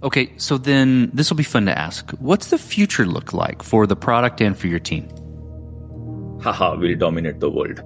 okay 0.04 0.32
so 0.38 0.58
then 0.58 1.10
this 1.14 1.30
will 1.30 1.38
be 1.38 1.44
fun 1.44 1.66
to 1.66 1.78
ask 1.78 2.12
what's 2.20 2.48
the 2.48 2.58
future 2.58 3.06
look 3.06 3.34
like 3.34 3.62
for 3.64 3.86
the 3.86 3.96
product 3.96 4.42
and 4.42 4.58
for 4.58 4.68
your 4.68 4.80
team 4.80 5.08
haha, 6.42 6.76
we'll 6.76 6.98
dominate 6.98 7.40
the 7.40 7.50
world 7.50 7.80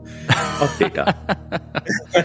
of 0.62 0.76
data. 0.80 1.14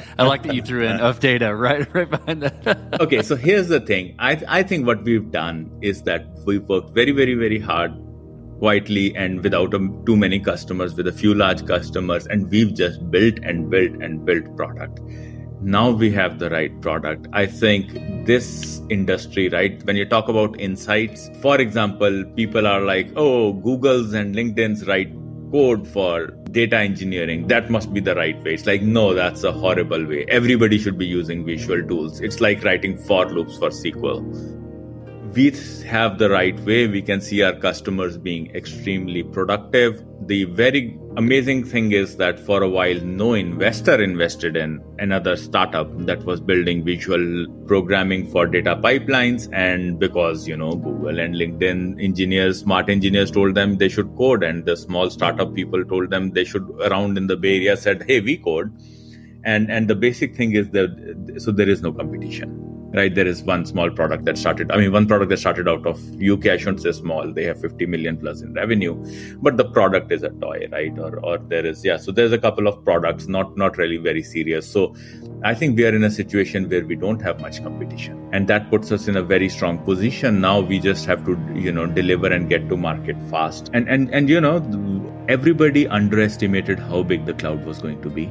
I 0.19 0.25
like 0.25 0.43
that 0.45 0.55
you 0.55 0.63
threw 0.63 0.85
in 0.85 1.01
of 1.01 1.21
data 1.21 1.55
right 1.55 1.93
right 1.95 2.09
behind 2.09 2.43
that. 2.43 3.01
okay, 3.01 3.23
so 3.23 3.37
here's 3.37 3.69
the 3.69 3.81
thing. 3.81 4.15
I 4.19 4.41
I 4.49 4.63
think 4.63 4.87
what 4.87 5.03
we've 5.03 5.31
done 5.31 5.71
is 5.83 6.03
that 6.03 6.27
we've 6.47 6.63
worked 6.63 6.95
very, 6.95 7.13
very, 7.13 7.35
very 7.35 7.59
hard 7.59 7.93
quietly 8.61 9.15
and 9.17 9.43
without 9.43 9.75
um, 9.75 10.05
too 10.07 10.17
many 10.17 10.39
customers 10.39 10.95
with 10.95 11.07
a 11.07 11.13
few 11.13 11.35
large 11.35 11.67
customers 11.67 12.27
and 12.27 12.49
we've 12.51 12.75
just 12.75 13.11
built 13.11 13.39
and 13.43 13.71
built 13.71 13.93
and 14.03 14.25
built 14.25 14.57
product 14.57 15.01
now 15.63 15.91
we 15.91 16.11
have 16.11 16.39
the 16.39 16.49
right 16.51 16.81
product 16.81 17.27
i 17.33 17.45
think 17.45 17.93
this 18.27 18.81
industry 18.89 19.49
write 19.49 19.85
when 19.85 19.97
you 19.97 20.07
talk 20.07 20.29
about 20.29 20.59
insights 20.61 21.29
for 21.43 21.61
example 21.61 22.25
people 22.37 22.67
are 22.67 22.81
like 22.83 23.11
oh 23.17 23.53
google's 23.55 24.15
and 24.15 24.35
linkedin's 24.35 24.87
right 24.87 25.13
code 25.51 25.87
for 25.87 26.29
data 26.53 26.77
engineering, 26.79 27.47
that 27.49 27.71
must 27.71 27.93
be 27.93 28.01
the 28.01 28.15
right 28.15 28.41
way. 28.45 28.55
It's 28.55 28.67
like, 28.67 28.83
no, 28.83 29.15
that's 29.15 29.45
a 29.45 29.53
horrible 29.53 30.05
way. 30.05 30.25
Everybody 30.29 30.79
should 30.79 30.99
be 30.99 31.07
using 31.07 31.45
visual 31.45 31.83
tools. 31.87 32.21
It's 32.21 32.41
like 32.41 32.65
writing 32.65 32.99
for 32.99 33.27
loops 33.27 33.59
for 33.59 33.71
SQL 33.71 34.61
we 35.35 35.51
have 35.87 36.19
the 36.19 36.29
right 36.29 36.59
way, 36.61 36.87
we 36.87 37.03
can 37.03 37.21
see 37.21 37.43
our 37.43 37.53
customers 37.53 38.19
being 38.19 38.51
extremely 38.55 39.23
productive. 39.23 40.05
The 40.27 40.45
very 40.45 40.99
amazing 41.17 41.65
thing 41.65 41.93
is 41.93 42.17
that 42.17 42.41
for 42.41 42.63
a 42.63 42.69
while, 42.69 43.01
no 43.01 43.35
investor 43.35 44.03
invested 44.03 44.57
in 44.57 44.83
another 44.99 45.37
startup 45.37 45.89
that 46.07 46.25
was 46.25 46.41
building 46.41 46.85
visual 46.85 47.47
programming 47.67 48.31
for 48.31 48.47
data 48.47 48.77
pipelines. 48.77 49.49
And 49.53 49.99
because, 49.99 50.49
you 50.49 50.57
know, 50.57 50.75
Google 50.75 51.21
and 51.21 51.35
LinkedIn 51.35 52.03
engineers, 52.03 52.61
smart 52.61 52.91
engineers 52.91 53.31
told 53.31 53.55
them 53.55 53.77
they 53.77 53.89
should 53.89 54.15
code, 54.17 54.43
and 54.43 54.65
the 54.65 54.77
small 54.77 55.11
startup 55.11 55.55
people 55.55 55.85
told 55.85 56.11
them 56.11 56.31
they 56.31 56.45
should 56.45 56.69
around 56.81 57.17
in 57.17 57.29
the 57.29 57.37
Bay 57.37 57.57
Area 57.57 57.77
said, 57.77 58.05
hey, 58.07 58.21
we 58.21 58.37
code. 58.37 58.73
And, 59.45 59.71
and 59.71 59.89
the 59.89 59.95
basic 59.95 60.37
thing 60.37 60.53
is 60.53 60.71
that 60.71 61.37
so 61.39 61.51
there 61.51 61.69
is 61.69 61.83
no 61.83 61.93
competition 61.93 62.70
right? 62.93 63.15
There 63.15 63.27
is 63.27 63.43
one 63.43 63.67
small 63.67 63.91
product 63.91 64.25
that 64.25 64.39
started, 64.39 64.71
I 64.71 64.77
mean, 64.77 64.93
one 64.93 65.07
product 65.07 65.31
that 65.31 65.39
started 65.39 65.69
out 65.69 65.87
of 65.87 65.99
UK, 66.21 66.47
I 66.47 66.57
shouldn't 66.57 66.83
say 66.83 66.93
small, 66.93 67.33
they 67.33 67.45
have 67.45 67.61
50 67.61 67.87
million 67.87 68.17
plus 68.17 68.41
in 68.41 68.53
revenue, 68.55 68.95
but 69.41 69.57
the 69.57 69.65
product 69.65 70.11
is 70.13 70.23
a 70.23 70.31
toy, 70.31 70.67
right? 70.73 70.97
Or, 70.99 71.19
or 71.21 71.39
there 71.39 71.65
is, 71.65 71.85
yeah, 71.85 71.97
so 71.97 72.13
there's 72.13 72.33
a 72.33 72.39
couple 72.39 72.67
of 72.67 72.85
products, 72.85 73.29
not, 73.29 73.57
not 73.57 73.79
really 73.79 73.97
very 73.97 74.23
serious. 74.23 74.71
So 74.71 74.95
I 75.43 75.55
think 75.55 75.77
we 75.77 75.85
are 75.87 75.95
in 75.95 76.05
a 76.05 76.11
situation 76.11 76.69
where 76.69 76.85
we 76.85 76.97
don't 76.97 77.21
have 77.23 77.41
much 77.41 77.63
competition 77.63 78.29
and 78.33 78.49
that 78.49 78.71
puts 78.71 78.93
us 78.93 79.09
in 79.09 79.17
a 79.17 79.23
very 79.23 79.49
strong 79.49 79.79
position. 79.79 80.41
Now 80.41 80.61
we 80.61 80.79
just 80.79 81.07
have 81.07 81.25
to, 81.27 81.39
you 81.55 81.73
know, 81.73 81.87
deliver 81.87 82.33
and 82.33 82.49
get 82.49 82.69
to 82.69 82.77
market 82.77 83.17
fast. 83.31 83.71
And, 83.73 83.89
and, 83.89 84.13
and, 84.13 84.29
you 84.29 84.41
know, 84.41 84.59
everybody 85.29 85.87
underestimated 85.89 86.79
how 86.79 87.03
big 87.03 87.27
the 87.27 87.35
cloud 87.35 87.65
was 87.65 87.81
going 87.81 88.03
to 88.03 88.11
be 88.11 88.31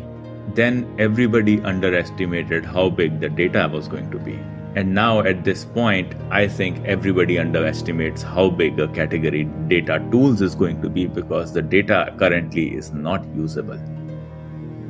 then 0.60 0.94
everybody 1.00 1.62
underestimated 1.62 2.66
how 2.66 2.90
big 2.90 3.20
the 3.20 3.30
data 3.30 3.70
was 3.72 3.88
going 3.88 4.12
to 4.12 4.20
be. 4.20 4.40
And 4.76 4.94
now 4.94 5.22
at 5.22 5.44
this 5.44 5.66
point, 5.66 6.14
I 6.30 6.48
think 6.48 6.86
everybody 6.86 7.40
underestimates 7.40 8.22
how 8.22 8.50
big 8.50 8.80
a 8.80 8.88
category 8.88 9.46
data 9.68 10.06
tools 10.12 10.42
is 10.42 10.56
going 10.56 10.82
to 10.82 10.90
be 10.90 11.08
because 11.08 11.54
the 11.54 11.62
data 11.62 12.14
currently 12.18 12.76
is 12.76 12.92
not 12.92 13.26
usable 13.36 13.80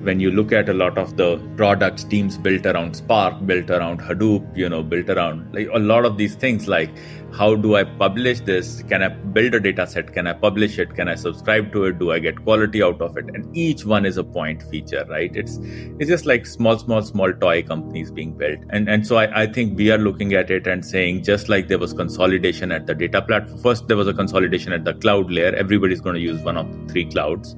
when 0.03 0.19
you 0.19 0.31
look 0.31 0.51
at 0.51 0.69
a 0.69 0.73
lot 0.73 0.97
of 0.97 1.17
the 1.17 1.37
products 1.57 2.03
teams 2.03 2.37
built 2.37 2.65
around 2.65 2.95
spark 2.95 3.45
built 3.45 3.69
around 3.69 3.99
hadoop 3.99 4.57
you 4.57 4.69
know 4.69 4.81
built 4.81 5.09
around 5.09 5.53
like 5.53 5.67
a 5.73 5.79
lot 5.79 6.05
of 6.05 6.17
these 6.17 6.35
things 6.35 6.67
like 6.67 6.89
how 7.31 7.55
do 7.55 7.75
i 7.75 7.83
publish 7.83 8.39
this? 8.41 8.83
Can 8.83 9.03
i 9.03 9.09
build 9.09 9.53
a 9.53 9.59
data 9.59 9.85
set? 9.87 10.13
Can 10.13 10.27
i 10.27 10.33
publish 10.33 10.79
it? 10.79 10.95
Can 10.95 11.07
i 11.07 11.15
subscribe 11.15 11.71
to 11.73 11.85
it? 11.85 11.99
Do 11.99 12.11
i 12.11 12.19
get 12.19 12.43
quality 12.43 12.81
out 12.81 13.01
of 13.01 13.17
it? 13.17 13.25
And 13.33 13.55
each 13.55 13.85
one 13.85 14.05
is 14.05 14.17
a 14.17 14.23
point 14.23 14.63
feature 14.63 15.05
right? 15.09 15.31
It's 15.35 15.59
it's 15.99 16.09
just 16.09 16.25
like 16.25 16.45
small 16.45 16.77
small 16.77 17.01
small 17.01 17.31
toy 17.33 17.63
companies 17.63 18.11
being 18.11 18.33
built. 18.33 18.59
And 18.69 18.89
and 18.89 19.05
so 19.05 19.17
i, 19.17 19.43
I 19.43 19.47
think 19.47 19.77
we 19.77 19.91
are 19.91 19.97
looking 19.97 20.33
at 20.33 20.49
it 20.49 20.67
and 20.67 20.85
saying 20.85 21.23
just 21.23 21.49
like 21.49 21.67
there 21.67 21.79
was 21.79 21.93
consolidation 21.93 22.71
at 22.71 22.87
the 22.87 22.95
data 22.95 23.21
platform 23.21 23.59
first 23.59 23.87
there 23.87 23.97
was 23.97 24.07
a 24.07 24.13
consolidation 24.13 24.73
at 24.73 24.85
the 24.85 24.93
cloud 24.95 25.31
layer. 25.31 25.53
Everybody's 25.55 26.01
going 26.01 26.15
to 26.15 26.21
use 26.21 26.41
one 26.41 26.57
of 26.57 26.71
the 26.71 26.93
three 26.93 27.05
clouds 27.05 27.55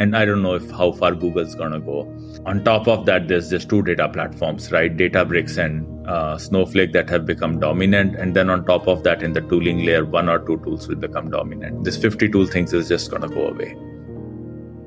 and 0.00 0.16
i 0.16 0.24
don't 0.24 0.42
know 0.42 0.54
if 0.54 0.70
how 0.70 0.90
far 1.00 1.14
google's 1.14 1.54
going 1.54 1.72
to 1.72 1.80
go 1.80 1.98
on 2.46 2.64
top 2.64 2.88
of 2.88 3.04
that 3.06 3.28
there's 3.28 3.50
just 3.50 3.68
two 3.68 3.82
data 3.82 4.08
platforms 4.08 4.72
right 4.72 4.96
databricks 4.96 5.58
and 5.64 5.86
uh, 6.08 6.36
snowflake 6.38 6.92
that 6.92 7.08
have 7.08 7.26
become 7.26 7.60
dominant 7.60 8.16
and 8.16 8.34
then 8.34 8.50
on 8.50 8.64
top 8.64 8.88
of 8.88 9.04
that 9.04 9.22
in 9.22 9.34
the 9.34 9.42
tooling 9.42 9.84
layer 9.84 10.04
one 10.04 10.28
or 10.28 10.38
two 10.40 10.58
tools 10.64 10.88
will 10.88 10.96
become 10.96 11.30
dominant 11.30 11.84
this 11.84 11.96
50 11.96 12.30
tool 12.30 12.46
things 12.46 12.72
is 12.72 12.88
just 12.88 13.10
going 13.10 13.22
to 13.22 13.28
go 13.28 13.48
away 13.48 13.76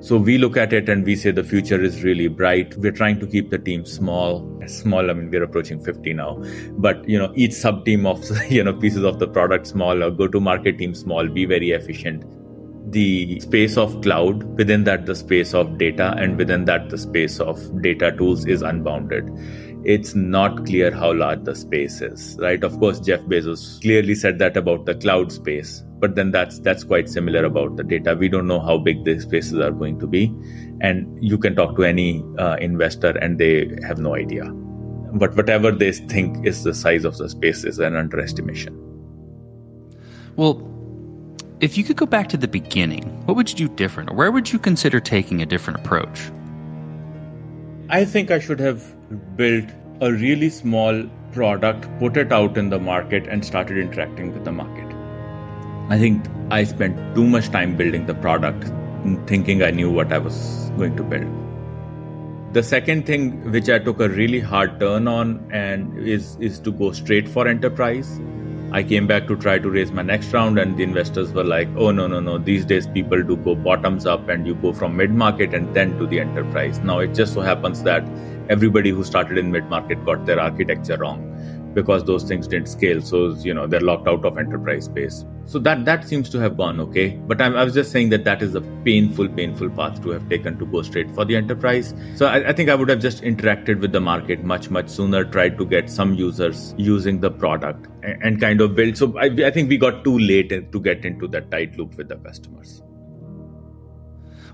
so 0.07 0.17
we 0.17 0.37
look 0.37 0.57
at 0.57 0.73
it 0.73 0.89
and 0.89 1.05
we 1.05 1.15
say 1.15 1.31
the 1.31 1.45
future 1.45 1.81
is 1.81 2.03
really 2.03 2.27
bright. 2.27 2.75
We're 2.75 2.91
trying 2.91 3.21
to 3.21 3.25
keep 3.25 3.51
the 3.51 3.57
team 3.57 3.85
small. 3.85 4.61
Small, 4.67 5.09
I 5.09 5.13
mean, 5.13 5.31
we're 5.31 5.43
approaching 5.43 5.81
50 5.81 6.11
now. 6.11 6.43
But, 6.71 7.07
you 7.07 7.17
know, 7.17 7.31
each 7.35 7.53
sub 7.53 7.85
team 7.85 8.05
of, 8.05 8.21
you 8.51 8.65
know, 8.65 8.73
pieces 8.73 9.05
of 9.05 9.19
the 9.19 9.29
product 9.29 9.65
small 9.65 10.03
or 10.03 10.11
go 10.11 10.27
to 10.27 10.41
market 10.41 10.77
team 10.77 10.93
small, 10.93 11.29
be 11.29 11.45
very 11.45 11.71
efficient 11.71 12.25
the 12.89 13.39
space 13.39 13.77
of 13.77 14.01
cloud, 14.01 14.43
within 14.57 14.83
that, 14.83 15.05
the 15.05 15.15
space 15.15 15.53
of 15.53 15.77
data, 15.77 16.13
and 16.17 16.37
within 16.37 16.65
that, 16.65 16.89
the 16.89 16.97
space 16.97 17.39
of 17.39 17.81
data 17.81 18.11
tools 18.11 18.45
is 18.45 18.61
unbounded. 18.61 19.29
It's 19.85 20.15
not 20.15 20.65
clear 20.65 20.91
how 20.91 21.13
large 21.13 21.43
the 21.43 21.55
space 21.55 22.01
is, 22.01 22.37
right? 22.39 22.63
Of 22.63 22.79
course, 22.79 22.99
Jeff 22.99 23.19
Bezos 23.21 23.81
clearly 23.81 24.15
said 24.15 24.39
that 24.39 24.55
about 24.55 24.85
the 24.85 24.95
cloud 24.95 25.31
space, 25.31 25.83
but 25.99 26.15
then 26.15 26.31
that's 26.31 26.59
that's 26.59 26.83
quite 26.85 27.09
similar 27.09 27.43
about 27.43 27.75
the 27.75 27.83
data. 27.83 28.15
We 28.15 28.29
don't 28.29 28.47
know 28.47 28.61
how 28.61 28.77
big 28.77 29.03
these 29.03 29.23
spaces 29.23 29.59
are 29.59 29.71
going 29.71 29.99
to 29.99 30.07
be, 30.07 30.33
and 30.79 31.21
you 31.21 31.37
can 31.37 31.55
talk 31.55 31.75
to 31.75 31.83
any 31.83 32.23
uh, 32.37 32.55
investor, 32.61 33.17
and 33.17 33.37
they 33.37 33.77
have 33.85 33.99
no 33.99 34.15
idea. 34.15 34.45
But 35.15 35.35
whatever 35.35 35.71
they 35.71 35.91
think 35.91 36.45
is 36.45 36.63
the 36.63 36.73
size 36.73 37.03
of 37.03 37.17
the 37.17 37.29
space 37.29 37.65
is 37.65 37.79
an 37.79 37.95
underestimation. 37.95 38.79
Well, 40.37 40.72
if 41.63 41.77
you 41.77 41.83
could 41.85 41.95
go 41.95 42.05
back 42.05 42.27
to 42.27 42.35
the 42.35 42.47
beginning, 42.47 43.03
what 43.25 43.37
would 43.37 43.49
you 43.49 43.55
do 43.55 43.73
different, 43.73 44.11
or 44.11 44.15
where 44.15 44.31
would 44.33 44.51
you 44.51 44.59
consider 44.59 44.99
taking 44.99 45.41
a 45.41 45.45
different 45.45 45.79
approach? 45.79 46.29
I 47.89 48.03
think 48.03 48.31
I 48.31 48.39
should 48.39 48.59
have 48.59 48.83
built 49.37 49.69
a 50.01 50.11
really 50.11 50.49
small 50.49 51.05
product, 51.31 51.87
put 51.99 52.17
it 52.17 52.33
out 52.33 52.57
in 52.57 52.69
the 52.69 52.79
market, 52.79 53.27
and 53.27 53.45
started 53.45 53.77
interacting 53.77 54.33
with 54.33 54.43
the 54.43 54.51
market. 54.51 54.93
I 55.89 55.97
think 55.97 56.25
I 56.51 56.65
spent 56.65 57.15
too 57.15 57.25
much 57.25 57.47
time 57.47 57.77
building 57.77 58.07
the 58.07 58.15
product, 58.15 58.69
thinking 59.25 59.63
I 59.63 59.71
knew 59.71 59.89
what 59.89 60.11
I 60.11 60.17
was 60.17 60.69
going 60.77 60.97
to 60.97 61.03
build. 61.03 61.31
The 62.51 62.61
second 62.61 63.05
thing 63.05 63.51
which 63.53 63.69
I 63.69 63.79
took 63.79 64.01
a 64.01 64.09
really 64.09 64.41
hard 64.41 64.81
turn 64.81 65.07
on 65.07 65.49
and 65.49 65.97
is 65.97 66.35
is 66.41 66.59
to 66.59 66.73
go 66.73 66.91
straight 66.91 67.29
for 67.29 67.47
enterprise 67.47 68.19
I 68.73 68.81
came 68.81 69.05
back 69.05 69.27
to 69.27 69.35
try 69.35 69.59
to 69.59 69.69
raise 69.69 69.91
my 69.91 70.01
next 70.01 70.33
round, 70.33 70.57
and 70.57 70.75
the 70.75 70.81
investors 70.81 71.31
were 71.31 71.43
like, 71.43 71.67
oh, 71.77 71.91
no, 71.91 72.07
no, 72.07 72.19
no. 72.19 72.39
These 72.39 72.65
days, 72.65 72.87
people 72.87 73.21
do 73.21 73.35
go 73.37 73.53
bottoms 73.53 74.07
up 74.07 74.29
and 74.29 74.47
you 74.47 74.55
go 74.55 74.73
from 74.73 74.97
mid 74.97 75.11
market 75.11 75.53
and 75.53 75.71
then 75.75 75.95
to 75.99 76.07
the 76.07 76.19
enterprise. 76.19 76.79
Now, 76.79 76.97
it 76.97 77.13
just 77.13 77.35
so 77.35 77.41
happens 77.41 77.83
that 77.83 78.03
everybody 78.49 78.89
who 78.89 79.03
started 79.03 79.37
in 79.37 79.51
mid 79.51 79.65
market 79.65 80.03
got 80.03 80.25
their 80.25 80.39
architecture 80.39 80.97
wrong 80.97 81.21
because 81.73 82.03
those 82.03 82.23
things 82.23 82.47
didn't 82.47 82.67
scale. 82.67 83.01
So, 83.01 83.33
you 83.35 83.53
know, 83.53 83.67
they're 83.67 83.81
locked 83.81 84.07
out 84.07 84.25
of 84.25 84.37
enterprise 84.37 84.85
space. 84.85 85.25
So 85.45 85.59
that 85.59 85.83
that 85.85 86.07
seems 86.07 86.29
to 86.29 86.39
have 86.39 86.55
gone 86.55 86.79
okay. 86.79 87.09
But 87.27 87.41
I, 87.41 87.47
I 87.47 87.63
was 87.63 87.73
just 87.73 87.91
saying 87.91 88.09
that 88.09 88.23
that 88.23 88.41
is 88.41 88.55
a 88.55 88.61
painful, 88.85 89.27
painful 89.29 89.69
path 89.71 90.01
to 90.03 90.11
have 90.11 90.29
taken 90.29 90.57
to 90.59 90.65
go 90.65 90.81
straight 90.81 91.11
for 91.11 91.25
the 91.25 91.35
enterprise. 91.35 91.93
So 92.15 92.27
I, 92.27 92.49
I 92.49 92.53
think 92.53 92.69
I 92.69 92.75
would 92.75 92.89
have 92.89 92.99
just 92.99 93.23
interacted 93.23 93.79
with 93.79 93.91
the 93.91 93.99
market 93.99 94.43
much, 94.43 94.69
much 94.69 94.89
sooner, 94.89 95.25
tried 95.25 95.57
to 95.57 95.65
get 95.65 95.89
some 95.89 96.13
users 96.13 96.73
using 96.77 97.19
the 97.19 97.31
product 97.31 97.87
and, 98.03 98.23
and 98.23 98.41
kind 98.41 98.61
of 98.61 98.75
build. 98.75 98.97
So 98.97 99.17
I, 99.17 99.25
I 99.25 99.51
think 99.51 99.69
we 99.69 99.77
got 99.77 100.03
too 100.03 100.17
late 100.17 100.49
to 100.49 100.79
get 100.79 101.03
into 101.03 101.27
that 101.29 101.51
tight 101.51 101.77
loop 101.77 101.95
with 101.97 102.07
the 102.07 102.15
customers. 102.17 102.81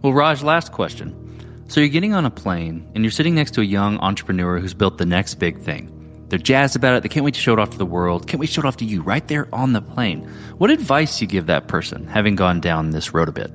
Well, 0.02 0.14
Raj, 0.14 0.42
last 0.44 0.72
question. 0.72 1.26
So 1.68 1.82
you're 1.82 1.90
getting 1.90 2.14
on 2.16 2.26
a 2.26 2.32
plane 2.32 2.90
and 2.96 3.04
you're 3.04 3.12
sitting 3.12 3.36
next 3.36 3.52
to 3.52 3.62
a 3.62 3.66
young 3.66 4.00
entrepreneur 4.00 4.58
who's 4.58 4.74
built 4.74 4.98
the 4.98 5.06
next 5.06 5.36
big 5.36 5.60
thing. 5.60 5.99
They're 6.30 6.38
jazzed 6.38 6.76
about 6.76 6.94
it. 6.94 7.04
They 7.04 7.10
can't 7.10 7.26
wait 7.26 7.34
to 7.34 7.40
show 7.42 7.54
it 7.54 7.60
off 7.60 7.72
to 7.72 7.78
the 7.78 7.86
world. 7.86 8.28
Can't 8.28 8.40
wait 8.40 8.48
to 8.48 8.54
show 8.54 8.62
it 8.62 8.66
off 8.66 8.78
to 8.78 8.86
you 8.86 9.02
right 9.02 9.28
there 9.28 9.48
on 9.52 9.74
the 9.74 9.82
plane. 9.82 10.22
What 10.60 10.70
advice 10.70 11.18
do 11.18 11.26
you 11.26 11.28
give 11.28 11.48
that 11.48 11.68
person, 11.68 12.06
having 12.06 12.36
gone 12.36 12.62
down 12.62 12.92
this 12.92 13.14
road 13.14 13.30
a 13.30 13.32
bit? 13.32 13.52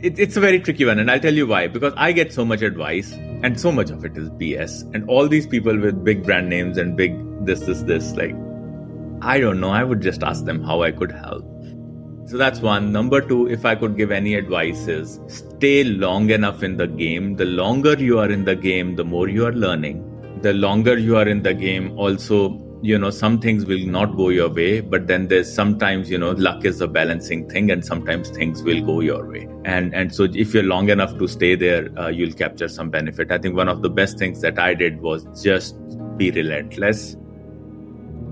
It, 0.00 0.18
it's 0.18 0.36
a 0.36 0.40
very 0.40 0.60
tricky 0.60 0.86
one, 0.86 0.98
and 0.98 1.10
I'll 1.10 1.20
tell 1.20 1.34
you 1.34 1.46
why. 1.46 1.66
Because 1.66 1.92
I 1.96 2.12
get 2.12 2.32
so 2.32 2.44
much 2.44 2.62
advice, 2.62 3.12
and 3.12 3.60
so 3.60 3.70
much 3.70 3.90
of 3.90 4.04
it 4.04 4.16
is 4.16 4.30
BS. 4.30 4.94
And 4.94 5.08
all 5.10 5.28
these 5.28 5.46
people 5.46 5.78
with 5.78 6.02
big 6.04 6.24
brand 6.24 6.48
names 6.48 6.78
and 6.78 6.96
big 6.96 7.14
this, 7.44 7.60
this, 7.60 7.82
this, 7.82 8.14
like, 8.14 8.34
I 9.20 9.40
don't 9.40 9.60
know. 9.60 9.70
I 9.70 9.84
would 9.84 10.00
just 10.00 10.22
ask 10.22 10.46
them 10.46 10.62
how 10.62 10.82
I 10.82 10.92
could 10.92 11.12
help. 11.12 11.44
So 12.26 12.38
that's 12.38 12.60
one. 12.60 12.92
Number 12.92 13.20
two, 13.20 13.46
if 13.48 13.66
I 13.66 13.74
could 13.74 13.96
give 13.96 14.10
any 14.10 14.34
advice, 14.34 14.86
is 14.86 15.20
stay 15.26 15.84
long 15.84 16.30
enough 16.30 16.62
in 16.62 16.78
the 16.78 16.86
game. 16.86 17.36
The 17.36 17.44
longer 17.44 17.94
you 17.94 18.18
are 18.20 18.30
in 18.30 18.44
the 18.44 18.56
game, 18.56 18.96
the 18.96 19.04
more 19.04 19.28
you 19.28 19.44
are 19.44 19.52
learning 19.52 20.07
the 20.42 20.52
longer 20.52 20.98
you 20.98 21.16
are 21.16 21.28
in 21.28 21.42
the 21.42 21.54
game 21.54 21.96
also 21.98 22.64
you 22.80 22.96
know 22.96 23.10
some 23.10 23.40
things 23.40 23.64
will 23.64 23.84
not 23.86 24.16
go 24.16 24.28
your 24.28 24.48
way 24.48 24.80
but 24.80 25.06
then 25.08 25.26
there's 25.26 25.52
sometimes 25.52 26.08
you 26.08 26.16
know 26.16 26.30
luck 26.32 26.64
is 26.64 26.80
a 26.80 26.86
balancing 26.86 27.48
thing 27.48 27.70
and 27.72 27.84
sometimes 27.84 28.30
things 28.30 28.62
will 28.62 28.80
go 28.84 29.00
your 29.00 29.26
way. 29.26 29.48
And 29.64 29.94
and 29.94 30.14
so 30.14 30.28
if 30.32 30.54
you're 30.54 30.62
long 30.62 30.88
enough 30.88 31.18
to 31.18 31.26
stay 31.26 31.56
there 31.56 31.88
uh, 31.98 32.08
you'll 32.08 32.32
capture 32.32 32.68
some 32.68 32.90
benefit. 32.90 33.32
I 33.32 33.38
think 33.38 33.56
one 33.56 33.68
of 33.68 33.82
the 33.82 33.90
best 33.90 34.18
things 34.18 34.40
that 34.42 34.58
i 34.58 34.74
did 34.74 35.00
was 35.00 35.26
just 35.42 35.76
be 36.16 36.30
relentless. 36.30 37.16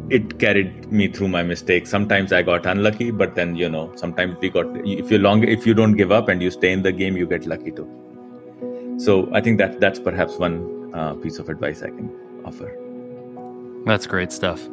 It 0.09 0.38
carried 0.38 0.92
me 0.92 1.09
through 1.09 1.29
my 1.29 1.42
mistakes. 1.42 1.90
Sometimes 1.90 2.33
i 2.33 2.42
got 2.42 2.66
unlucky 2.66 3.11
but 3.11 3.35
then 3.35 3.57
you 3.57 3.69
know 3.69 3.92
sometimes 3.97 4.37
we 4.40 4.51
got 4.51 4.66
if 4.87 5.11
you're 5.11 5.21
long 5.21 5.42
if 5.42 5.66
you 5.66 5.75
don't 5.75 5.97
give 5.97 6.12
up 6.12 6.29
and 6.29 6.40
you 6.40 6.53
stay 6.53 6.73
in 6.73 6.83
the 6.83 6.92
game 6.92 7.16
you 7.16 7.27
get 7.27 7.47
lucky 7.47 7.73
too. 7.73 7.88
So 8.99 9.29
i 9.33 9.40
think 9.40 9.59
that 9.59 9.81
that's 9.81 9.99
perhaps 9.99 10.37
one 10.37 10.75
uh, 10.96 11.14
piece 11.14 11.38
of 11.38 11.48
advice 11.48 11.82
I 11.82 11.88
can 11.88 12.11
offer. 12.44 12.74
That's 13.85 14.06
great 14.06 14.32
stuff. 14.32 14.66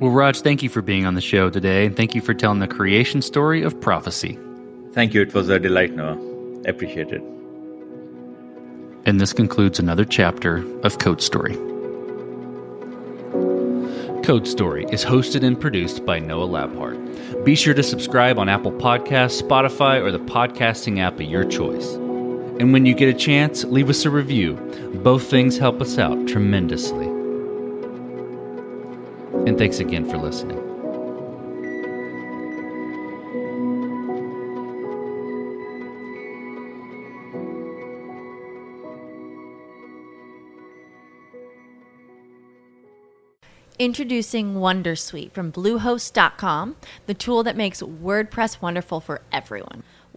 Well, 0.00 0.10
Raj, 0.10 0.40
thank 0.40 0.62
you 0.62 0.68
for 0.68 0.80
being 0.80 1.06
on 1.06 1.14
the 1.14 1.20
show 1.20 1.50
today. 1.50 1.86
And 1.86 1.96
thank 1.96 2.14
you 2.14 2.20
for 2.20 2.32
telling 2.32 2.60
the 2.60 2.68
creation 2.68 3.20
story 3.20 3.62
of 3.62 3.80
prophecy. 3.80 4.38
Thank 4.92 5.12
you. 5.12 5.22
It 5.22 5.34
was 5.34 5.48
a 5.48 5.58
delight, 5.58 5.94
Noah. 5.94 6.18
Appreciate 6.66 7.10
it. 7.10 7.22
And 9.04 9.20
this 9.20 9.32
concludes 9.32 9.78
another 9.78 10.04
chapter 10.04 10.64
of 10.82 10.98
Code 10.98 11.22
Story. 11.22 11.54
Code 14.22 14.46
Story 14.46 14.84
is 14.90 15.04
hosted 15.04 15.42
and 15.42 15.58
produced 15.58 16.04
by 16.04 16.18
Noah 16.18 16.48
Labhart. 16.48 17.44
Be 17.44 17.54
sure 17.54 17.74
to 17.74 17.82
subscribe 17.82 18.38
on 18.38 18.48
Apple 18.48 18.72
Podcasts, 18.72 19.40
Spotify, 19.42 20.02
or 20.02 20.12
the 20.12 20.18
podcasting 20.18 20.98
app 20.98 21.14
of 21.14 21.22
your 21.22 21.44
choice. 21.44 21.96
And 22.60 22.72
when 22.72 22.84
you 22.84 22.94
get 22.94 23.08
a 23.08 23.14
chance, 23.14 23.64
leave 23.64 23.88
us 23.88 24.04
a 24.04 24.10
review. 24.10 24.54
Both 25.04 25.30
things 25.30 25.58
help 25.58 25.80
us 25.80 25.96
out 25.96 26.26
tremendously. 26.26 27.06
And 29.46 29.56
thanks 29.56 29.78
again 29.78 30.08
for 30.10 30.18
listening. 30.18 30.58
Introducing 43.78 44.54
Wondersuite 44.54 45.30
from 45.30 45.52
Bluehost.com, 45.52 46.74
the 47.06 47.14
tool 47.14 47.44
that 47.44 47.56
makes 47.56 47.80
WordPress 47.80 48.60
wonderful 48.60 48.98
for 49.00 49.20
everyone. 49.30 49.84